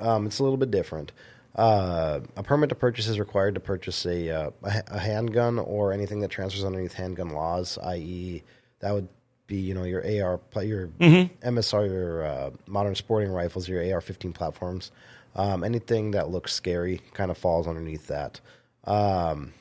[0.00, 1.12] um, it's a little bit different.
[1.54, 6.20] Uh, a permit to purchase is required to purchase a, uh, a, handgun or anything
[6.20, 8.42] that transfers underneath handgun laws, i.e.,
[8.78, 9.08] that would
[9.48, 14.92] be you know your AR, your MSR, your uh, modern sporting rifles, your AR-15 platforms,
[15.34, 18.40] um, anything that looks scary kind of falls underneath that.
[18.84, 19.52] Um,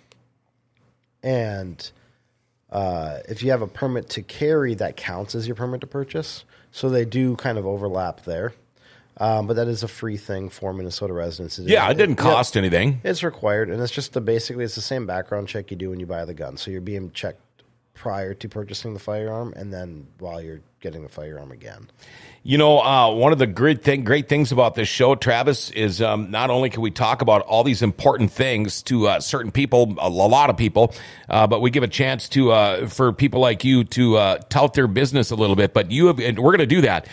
[1.27, 1.91] and
[2.71, 6.45] uh, if you have a permit to carry, that counts as your permit to purchase.
[6.71, 8.53] So they do kind of overlap there.
[9.17, 11.59] Um, but that is a free thing for Minnesota residents.
[11.59, 13.01] yeah, it didn't cost anything.
[13.03, 15.99] It's required, and it's just the basically it's the same background check you do when
[15.99, 16.55] you buy the gun.
[16.55, 17.41] So you're being checked
[17.97, 21.89] prior to purchasing the firearm, and then while you're getting the firearm again.
[22.43, 26.01] You know, uh, one of the great thing, great things about this show, Travis, is
[26.01, 29.95] um, not only can we talk about all these important things to uh, certain people,
[29.97, 30.93] a lot of people,
[31.27, 34.73] uh, but we give a chance to uh, for people like you to uh, tout
[34.75, 35.73] their business a little bit.
[35.73, 37.07] But you have, and we're going to do that.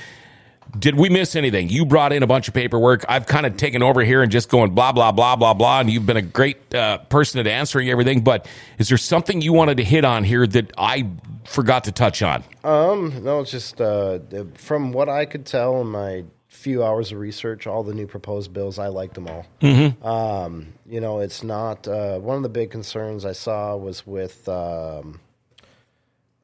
[0.79, 1.69] Did we miss anything?
[1.69, 3.05] You brought in a bunch of paperwork.
[3.09, 5.91] I've kind of taken over here and just going blah blah blah blah blah, and
[5.91, 8.23] you've been a great uh, person at answering everything.
[8.23, 8.47] But
[8.79, 11.09] is there something you wanted to hit on here that I
[11.45, 12.45] forgot to touch on?
[12.65, 14.19] Um, no, it's just uh,
[14.55, 18.53] from what I could tell in my few hours of research, all the new proposed
[18.53, 19.45] bills, I liked them all.
[19.61, 20.07] Mm-hmm.
[20.07, 24.49] Um, you know, it's not uh, one of the big concerns I saw was with
[24.49, 25.21] um,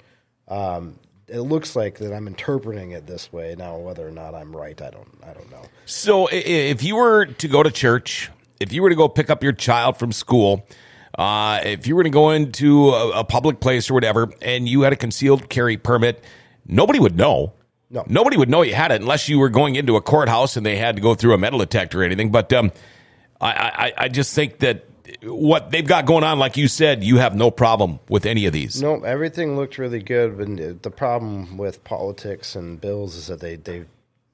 [0.48, 0.98] Um,
[1.28, 3.78] it looks like that I'm interpreting it this way now.
[3.78, 5.62] Whether or not I'm right, I don't I don't know.
[5.86, 9.42] So if you were to go to church, if you were to go pick up
[9.42, 10.66] your child from school,
[11.16, 14.82] uh, if you were to go into a, a public place or whatever, and you
[14.82, 16.24] had a concealed carry permit,
[16.66, 17.52] nobody would know.
[17.90, 18.04] No.
[18.06, 20.76] Nobody would know you had it unless you were going into a courthouse and they
[20.76, 22.30] had to go through a metal detector or anything.
[22.30, 22.70] But um,
[23.40, 24.84] I, I, I just think that
[25.22, 28.52] what they've got going on, like you said, you have no problem with any of
[28.52, 28.80] these.
[28.80, 30.38] No, everything looked really good.
[30.38, 33.86] But the problem with politics and bills is that they they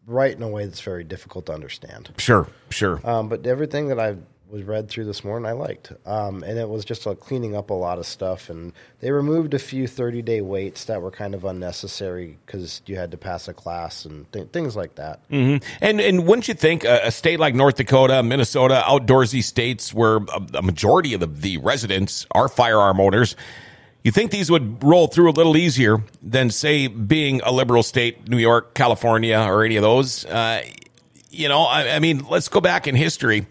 [0.06, 2.10] write in a way that's very difficult to understand.
[2.18, 3.00] Sure, sure.
[3.04, 4.16] Um, but everything that I
[4.50, 7.70] was read through this morning, I liked, um, and it was just like cleaning up
[7.70, 8.48] a lot of stuff.
[8.48, 12.96] And they removed a few thirty day waits that were kind of unnecessary because you
[12.96, 15.20] had to pass a class and th- things like that.
[15.30, 20.16] And and wouldn't you think a, a state like North Dakota, Minnesota, outdoorsy states where
[20.16, 23.36] a, a majority of the, the residents are firearm owners,
[24.04, 28.28] you think these would roll through a little easier than say being a liberal state,
[28.28, 30.24] New York, California, or any of those?
[30.24, 30.62] Uh,
[31.30, 33.46] you know, I, I mean, let's go back in history.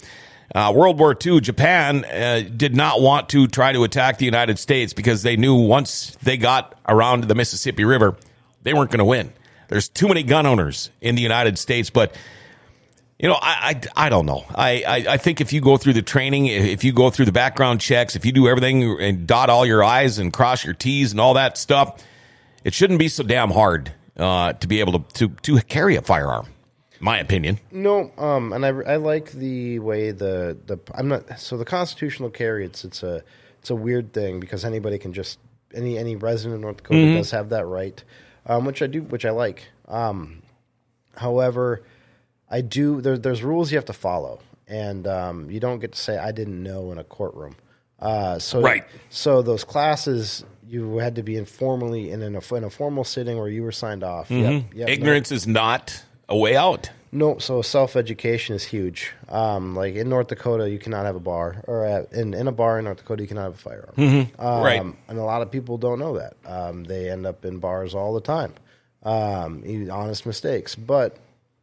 [0.54, 4.60] Uh, World War II, Japan uh, did not want to try to attack the United
[4.60, 8.16] States because they knew once they got around the Mississippi River,
[8.64, 9.34] they weren't going to win.
[9.68, 12.16] There's too many gun owners in the United States, but
[13.18, 14.46] you know, I, I, I don't know.
[14.54, 17.32] I, I, I think if you go through the training, if you go through the
[17.32, 21.12] background checks, if you do everything and dot all your I's and cross your T's
[21.12, 22.04] and all that stuff,
[22.64, 26.02] it shouldn't be so damn hard uh, to be able to, to, to carry a
[26.02, 26.48] firearm,
[27.06, 27.60] my opinion.
[27.72, 32.30] No, um, and I, I like the way the the I'm not so the constitutional
[32.30, 32.66] carry.
[32.66, 33.24] It's it's a
[33.60, 35.40] it's a weird thing because anybody can just
[35.74, 38.04] any any resident of North Dakota does have that right,
[38.46, 39.68] um, which I do, which I like.
[39.88, 40.42] Um,
[41.16, 41.84] however,
[42.50, 46.00] I do there, there's rules you have to follow, and um, you don't get to
[46.00, 47.56] say I didn't know in a courtroom.
[48.00, 48.84] Uh, so Right.
[49.10, 53.38] So those classes you had to be informally in, in, a, in a formal sitting
[53.38, 54.32] where you were signed off.
[54.32, 56.90] Yep, yep, no- Ignorance is not a way out.
[57.12, 59.12] no, so self education is huge.
[59.30, 62.52] Um, like in North Dakota, you cannot have a bar, or at, in in a
[62.52, 63.94] bar in North Dakota, you cannot have a firearm.
[63.98, 64.64] Um, Mm-hmm.
[64.64, 64.82] Right.
[65.08, 66.36] And a lot of people don't know that.
[66.46, 68.54] Um, they end up in bars all the time.
[69.04, 71.18] Um, honest mistakes, but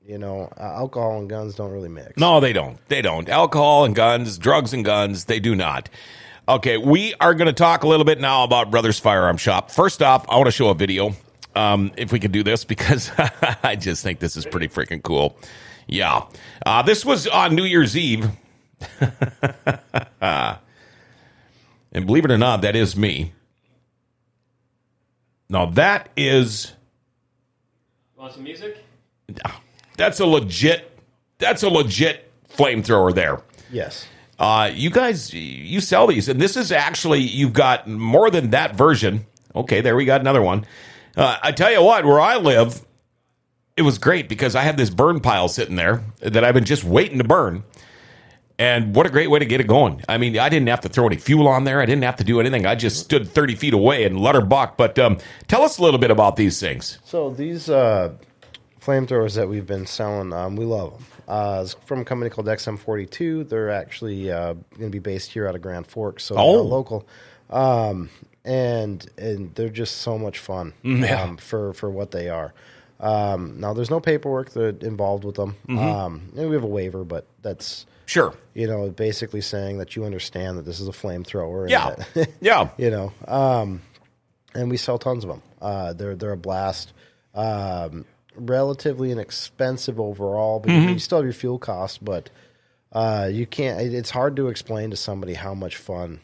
[0.07, 2.17] you know, uh, alcohol and guns don't really mix.
[2.17, 2.79] No, they don't.
[2.89, 3.29] They don't.
[3.29, 5.89] Alcohol and guns, drugs and guns, they do not.
[6.49, 9.71] Okay, we are going to talk a little bit now about Brothers Firearm Shop.
[9.71, 11.15] First off, I want to show a video,
[11.55, 13.11] um, if we could do this, because
[13.63, 15.37] I just think this is pretty freaking cool.
[15.87, 16.25] Yeah.
[16.65, 18.29] Uh, this was on New Year's Eve.
[20.21, 20.59] and
[21.93, 23.33] believe it or not, that is me.
[25.49, 26.73] Now, that is.
[28.17, 28.79] Want some music?
[29.97, 30.99] That's a legit.
[31.39, 33.43] That's a legit flamethrower there.
[33.71, 34.07] Yes.
[34.39, 38.75] Uh, you guys, you sell these, and this is actually you've got more than that
[38.75, 39.27] version.
[39.55, 40.65] Okay, there we got another one.
[41.17, 42.85] Uh, I tell you what, where I live,
[43.77, 46.85] it was great because I had this burn pile sitting there that I've been just
[46.85, 47.65] waiting to burn.
[48.59, 50.03] And what a great way to get it going.
[50.09, 51.81] I mean, I didn't have to throw any fuel on there.
[51.81, 52.65] I didn't have to do anything.
[52.67, 54.77] I just stood 30 feet away and let her buck.
[54.77, 56.99] But um, tell us a little bit about these things.
[57.05, 58.13] So these uh,
[58.81, 61.05] flamethrowers that we've been selling, um, we love them.
[61.27, 63.49] Uh, it's from a company called XM42.
[63.49, 66.63] They're actually uh, going to be based here out of Grand Forks, so Oh.
[66.63, 67.07] local.
[67.51, 68.11] Um,
[68.45, 71.23] and and they're just so much fun yeah.
[71.23, 72.53] um, for for what they are.
[73.01, 75.57] Um, now, there's no paperwork that involved with them.
[75.69, 78.35] Um, we have a waiver, but that's Sure.
[78.55, 81.69] you know basically saying that you understand that this is a flamethrower.
[81.69, 81.95] Yeah.
[82.15, 82.69] that- Yeah.
[82.77, 83.83] you know um,
[84.55, 86.93] and we sell tons of them uh, they're they're a blast
[87.35, 88.05] um,
[88.37, 90.89] relatively inexpensive overall but Mm-hmm.
[90.91, 92.29] you still have your fuel costs but
[92.93, 96.21] uh, you can't it- it's hard to explain to somebody how much fun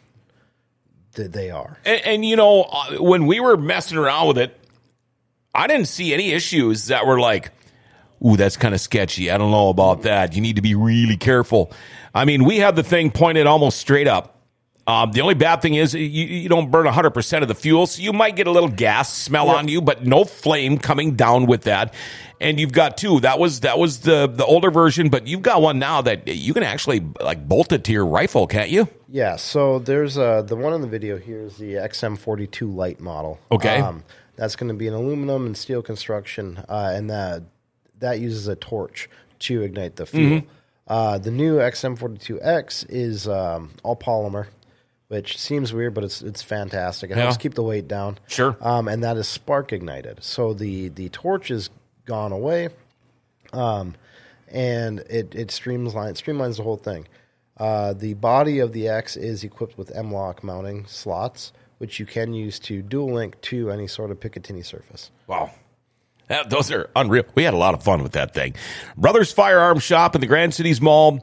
[1.18, 4.58] that they are And, and you know, uh, when we were messing around with it,
[5.54, 7.50] I didn't see any issues that were like,
[8.24, 10.34] "Ooh, that's kind of sketchy." I don't know about that.
[10.34, 11.72] You need to be really careful.
[12.14, 14.37] I mean, we had the thing pointed almost straight up.
[14.88, 18.00] Um, the only bad thing is you, you don't burn 100% of the fuel, so
[18.00, 21.64] you might get a little gas smell on you, but no flame coming down with
[21.64, 21.92] that.
[22.40, 23.20] And you've got two.
[23.20, 26.54] That was that was the the older version, but you've got one now that you
[26.54, 28.88] can actually like bolt it to your rifle, can't you?
[29.10, 33.38] yeah so there's uh, the one in the video here is the xm42 Lite model
[33.50, 33.80] Okay.
[33.80, 34.04] um,
[34.36, 37.42] that's going to be an aluminum and steel construction uh, and that
[38.00, 39.08] that uses a torch
[39.40, 40.42] to ignite the fuel
[40.86, 44.46] Uh, the new XM42X is um, all polymer,
[45.08, 47.10] which seems weird, but it's it's fantastic.
[47.10, 48.18] It helps keep the weight down.
[48.26, 48.56] Sure.
[48.60, 50.22] Um, and that is spark ignited.
[50.22, 51.70] So the the torch is
[52.04, 52.68] gone away,
[53.52, 53.94] um,
[54.48, 57.06] and it it streamlines streamlines the whole thing.
[57.56, 62.32] Uh, the body of the X is equipped with M-LOK mounting slots, which you can
[62.32, 65.10] use to dual link to any sort of Picatinny surface.
[65.26, 65.50] Wow.
[66.28, 67.24] That- those are unreal.
[67.34, 68.54] We had a lot of fun with that thing.
[68.96, 71.18] Brothers Firearm Shop in the Grand Cities Mall.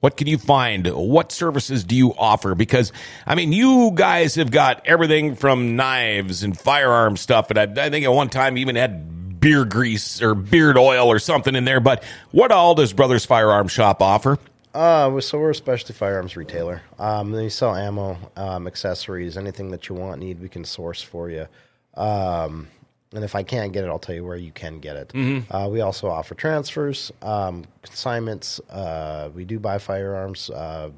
[0.00, 0.86] What can you find?
[0.86, 2.54] What services do you offer?
[2.54, 2.90] Because,
[3.26, 7.50] I mean, you guys have got everything from knives and firearm stuff.
[7.50, 11.08] And I, I think at one time you even had beer grease or beard oil
[11.08, 11.80] or something in there.
[11.80, 14.38] But what all does Brothers Firearm Shop offer?
[14.72, 16.80] Uh, so we're a specialty firearms retailer.
[16.98, 21.28] Um, they sell ammo, um, accessories, anything that you want, need, we can source for
[21.28, 21.46] you.
[21.94, 22.68] Um,
[23.12, 25.12] and if I can't get it, I'll tell you where you can get it.
[25.50, 28.60] Uh, we also offer transfers, um, consignments.
[28.70, 30.90] Uh, we do buy firearms, uh,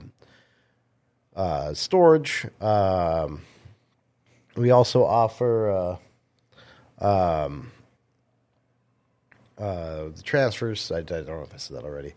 [1.34, 2.46] uh, storage.
[2.60, 3.40] Um,
[4.56, 5.70] we also offer
[7.00, 7.02] uh,
[9.58, 10.90] uh, the transfers.
[10.92, 12.12] I, I don't know if I said that already,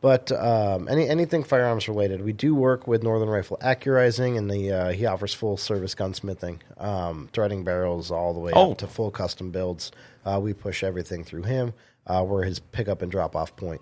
[0.00, 4.72] but um, any anything firearms related, we do work with Northern Rifle Accurizing, and the
[4.72, 8.72] uh, he offers full service gunsmithing, um, threading barrels all the way Oh.
[8.72, 9.92] up to full custom builds.
[10.24, 11.72] Uh, we push everything through him.
[12.06, 13.80] Uh, we're his pickup and drop off point.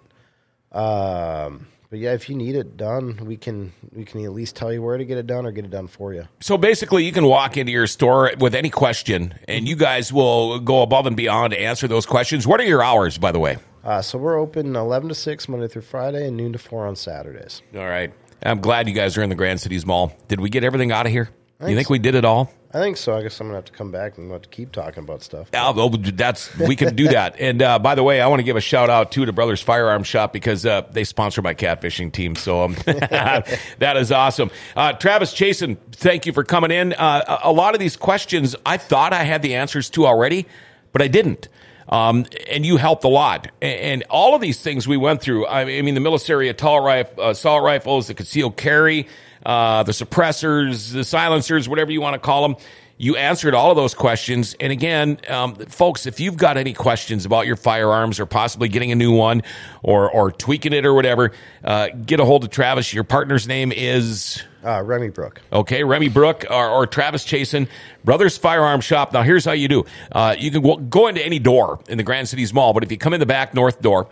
[0.72, 4.70] Um, but yeah, if you need it done, we can we can at least tell
[4.72, 6.28] you where to get it done or get it done for you.
[6.40, 10.58] So basically, you can walk into your store with any question, and you guys will
[10.60, 12.46] go above and beyond to answer those questions.
[12.46, 13.56] What are your hours, by the way?
[13.88, 16.94] Uh, so we're open eleven to six Monday through Friday, and noon to four on
[16.94, 17.62] Saturdays.
[17.74, 18.12] All right.
[18.42, 20.12] I'm glad you guys are in the Grand Cities Mall.
[20.28, 21.30] Did we get everything out of here?
[21.66, 22.52] You think we did it all?
[22.74, 23.16] I think so.
[23.16, 25.48] I guess I'm gonna have to come back and have to keep talking about stuff.
[25.54, 27.36] Oh, well, that's we can do that.
[27.40, 29.62] And uh, by the way, I want to give a shout out too to Brothers
[29.62, 32.36] Firearm Shop because uh, they sponsor my catfishing team.
[32.36, 34.50] So um, that is awesome.
[34.76, 36.92] Uh, Travis Chasen, thank you for coming in.
[36.92, 40.46] Uh, a lot of these questions I thought I had the answers to already,
[40.92, 41.48] but I didn't.
[41.88, 43.48] Um, and you helped a lot.
[43.62, 45.46] And, and all of these things we went through.
[45.46, 49.08] I mean, the military assault, rif- assault rifles, the concealed carry,
[49.46, 52.56] uh, the suppressors, the silencers, whatever you want to call them.
[53.00, 54.56] You answered all of those questions.
[54.58, 58.90] And again, um, folks, if you've got any questions about your firearms or possibly getting
[58.90, 59.44] a new one
[59.84, 61.30] or, or tweaking it or whatever,
[61.62, 62.92] uh, get a hold of Travis.
[62.92, 64.42] Your partner's name is.
[64.64, 65.40] Uh, Remy Brook.
[65.52, 67.68] Okay, Remy Brook or, or Travis Chasen,
[68.04, 69.12] Brothers Firearm Shop.
[69.12, 69.84] Now, here's how you do.
[70.10, 72.90] Uh, you can go, go into any door in the Grand Cities Mall, but if
[72.90, 74.08] you come in the back north door,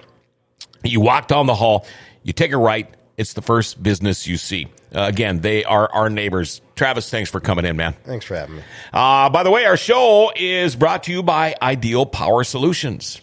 [0.84, 1.86] you walk down the hall,
[2.22, 2.88] you take a right.
[3.16, 4.68] It's the first business you see.
[4.94, 6.60] Uh, again, they are our neighbors.
[6.74, 7.94] Travis, thanks for coming in, man.
[8.04, 8.62] Thanks for having me.
[8.92, 13.20] Uh, by the way, our show is brought to you by Ideal Power Solutions.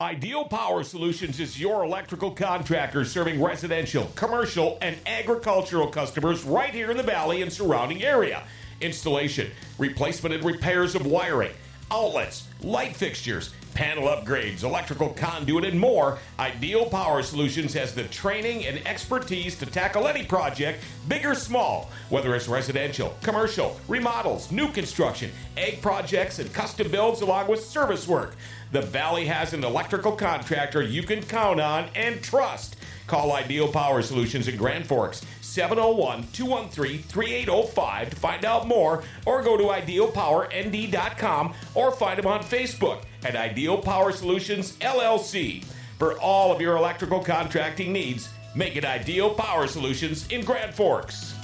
[0.00, 6.90] Ideal Power Solutions is your electrical contractor serving residential, commercial, and agricultural customers right here
[6.90, 8.44] in the valley and surrounding area.
[8.80, 11.52] Installation, replacement, and repairs of wiring,
[11.90, 16.18] outlets, light fixtures, panel upgrades, electrical conduit, and more.
[16.38, 21.90] Ideal Power Solutions has the training and expertise to tackle any project, big or small,
[22.08, 28.08] whether it's residential, commercial, remodels, new construction, egg projects, and custom builds, along with service
[28.08, 28.34] work.
[28.72, 32.76] The Valley has an electrical contractor you can count on and trust.
[33.08, 39.42] Call Ideal Power Solutions in Grand Forks 701 213 3805 to find out more or
[39.42, 45.64] go to idealpowernd.com or find them on Facebook at Ideal Power Solutions LLC.
[45.98, 51.34] For all of your electrical contracting needs, make it Ideal Power Solutions in Grand Forks.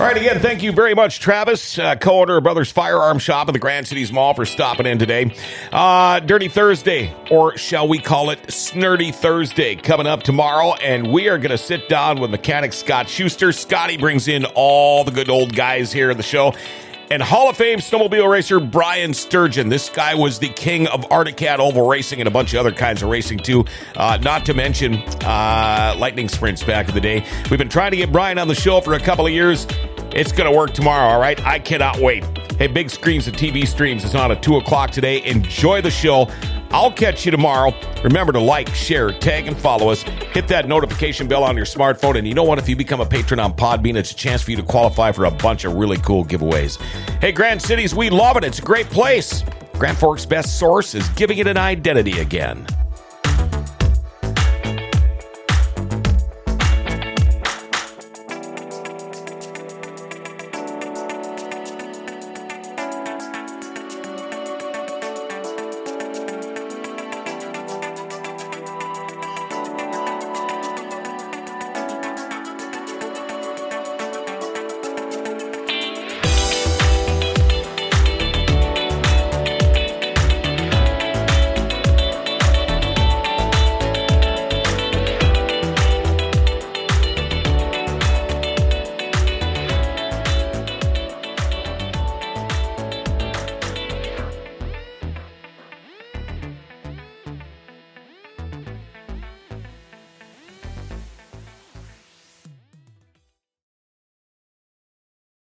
[0.00, 3.52] All right, again, thank you very much, Travis, uh, co-owner of Brothers Firearm Shop at
[3.52, 5.34] the Grand Cities Mall, for stopping in today.
[5.72, 11.28] Uh, Dirty Thursday, or shall we call it Snurdy Thursday, coming up tomorrow, and we
[11.28, 13.50] are going to sit down with mechanic Scott Schuster.
[13.50, 16.54] Scotty brings in all the good old guys here at the show.
[17.10, 19.70] And Hall of Fame snowmobile racer Brian Sturgeon.
[19.70, 22.72] This guy was the king of Arctic Cat oval racing and a bunch of other
[22.72, 23.64] kinds of racing too.
[23.96, 27.24] Uh, not to mention uh, lightning sprints back in the day.
[27.50, 29.66] We've been trying to get Brian on the show for a couple of years.
[30.12, 31.42] It's going to work tomorrow, all right?
[31.46, 32.24] I cannot wait.
[32.58, 35.24] Hey, big screens and TV streams is on at 2 o'clock today.
[35.24, 36.28] Enjoy the show.
[36.70, 37.74] I'll catch you tomorrow.
[38.02, 40.02] Remember to like, share, tag, and follow us.
[40.02, 42.18] Hit that notification bell on your smartphone.
[42.18, 42.58] And you know what?
[42.58, 45.24] If you become a patron on Podbean, it's a chance for you to qualify for
[45.24, 46.80] a bunch of really cool giveaways.
[47.20, 48.44] Hey, Grand Cities, we love it.
[48.44, 49.44] It's a great place.
[49.74, 52.66] Grand Forks' best source is giving it an identity again.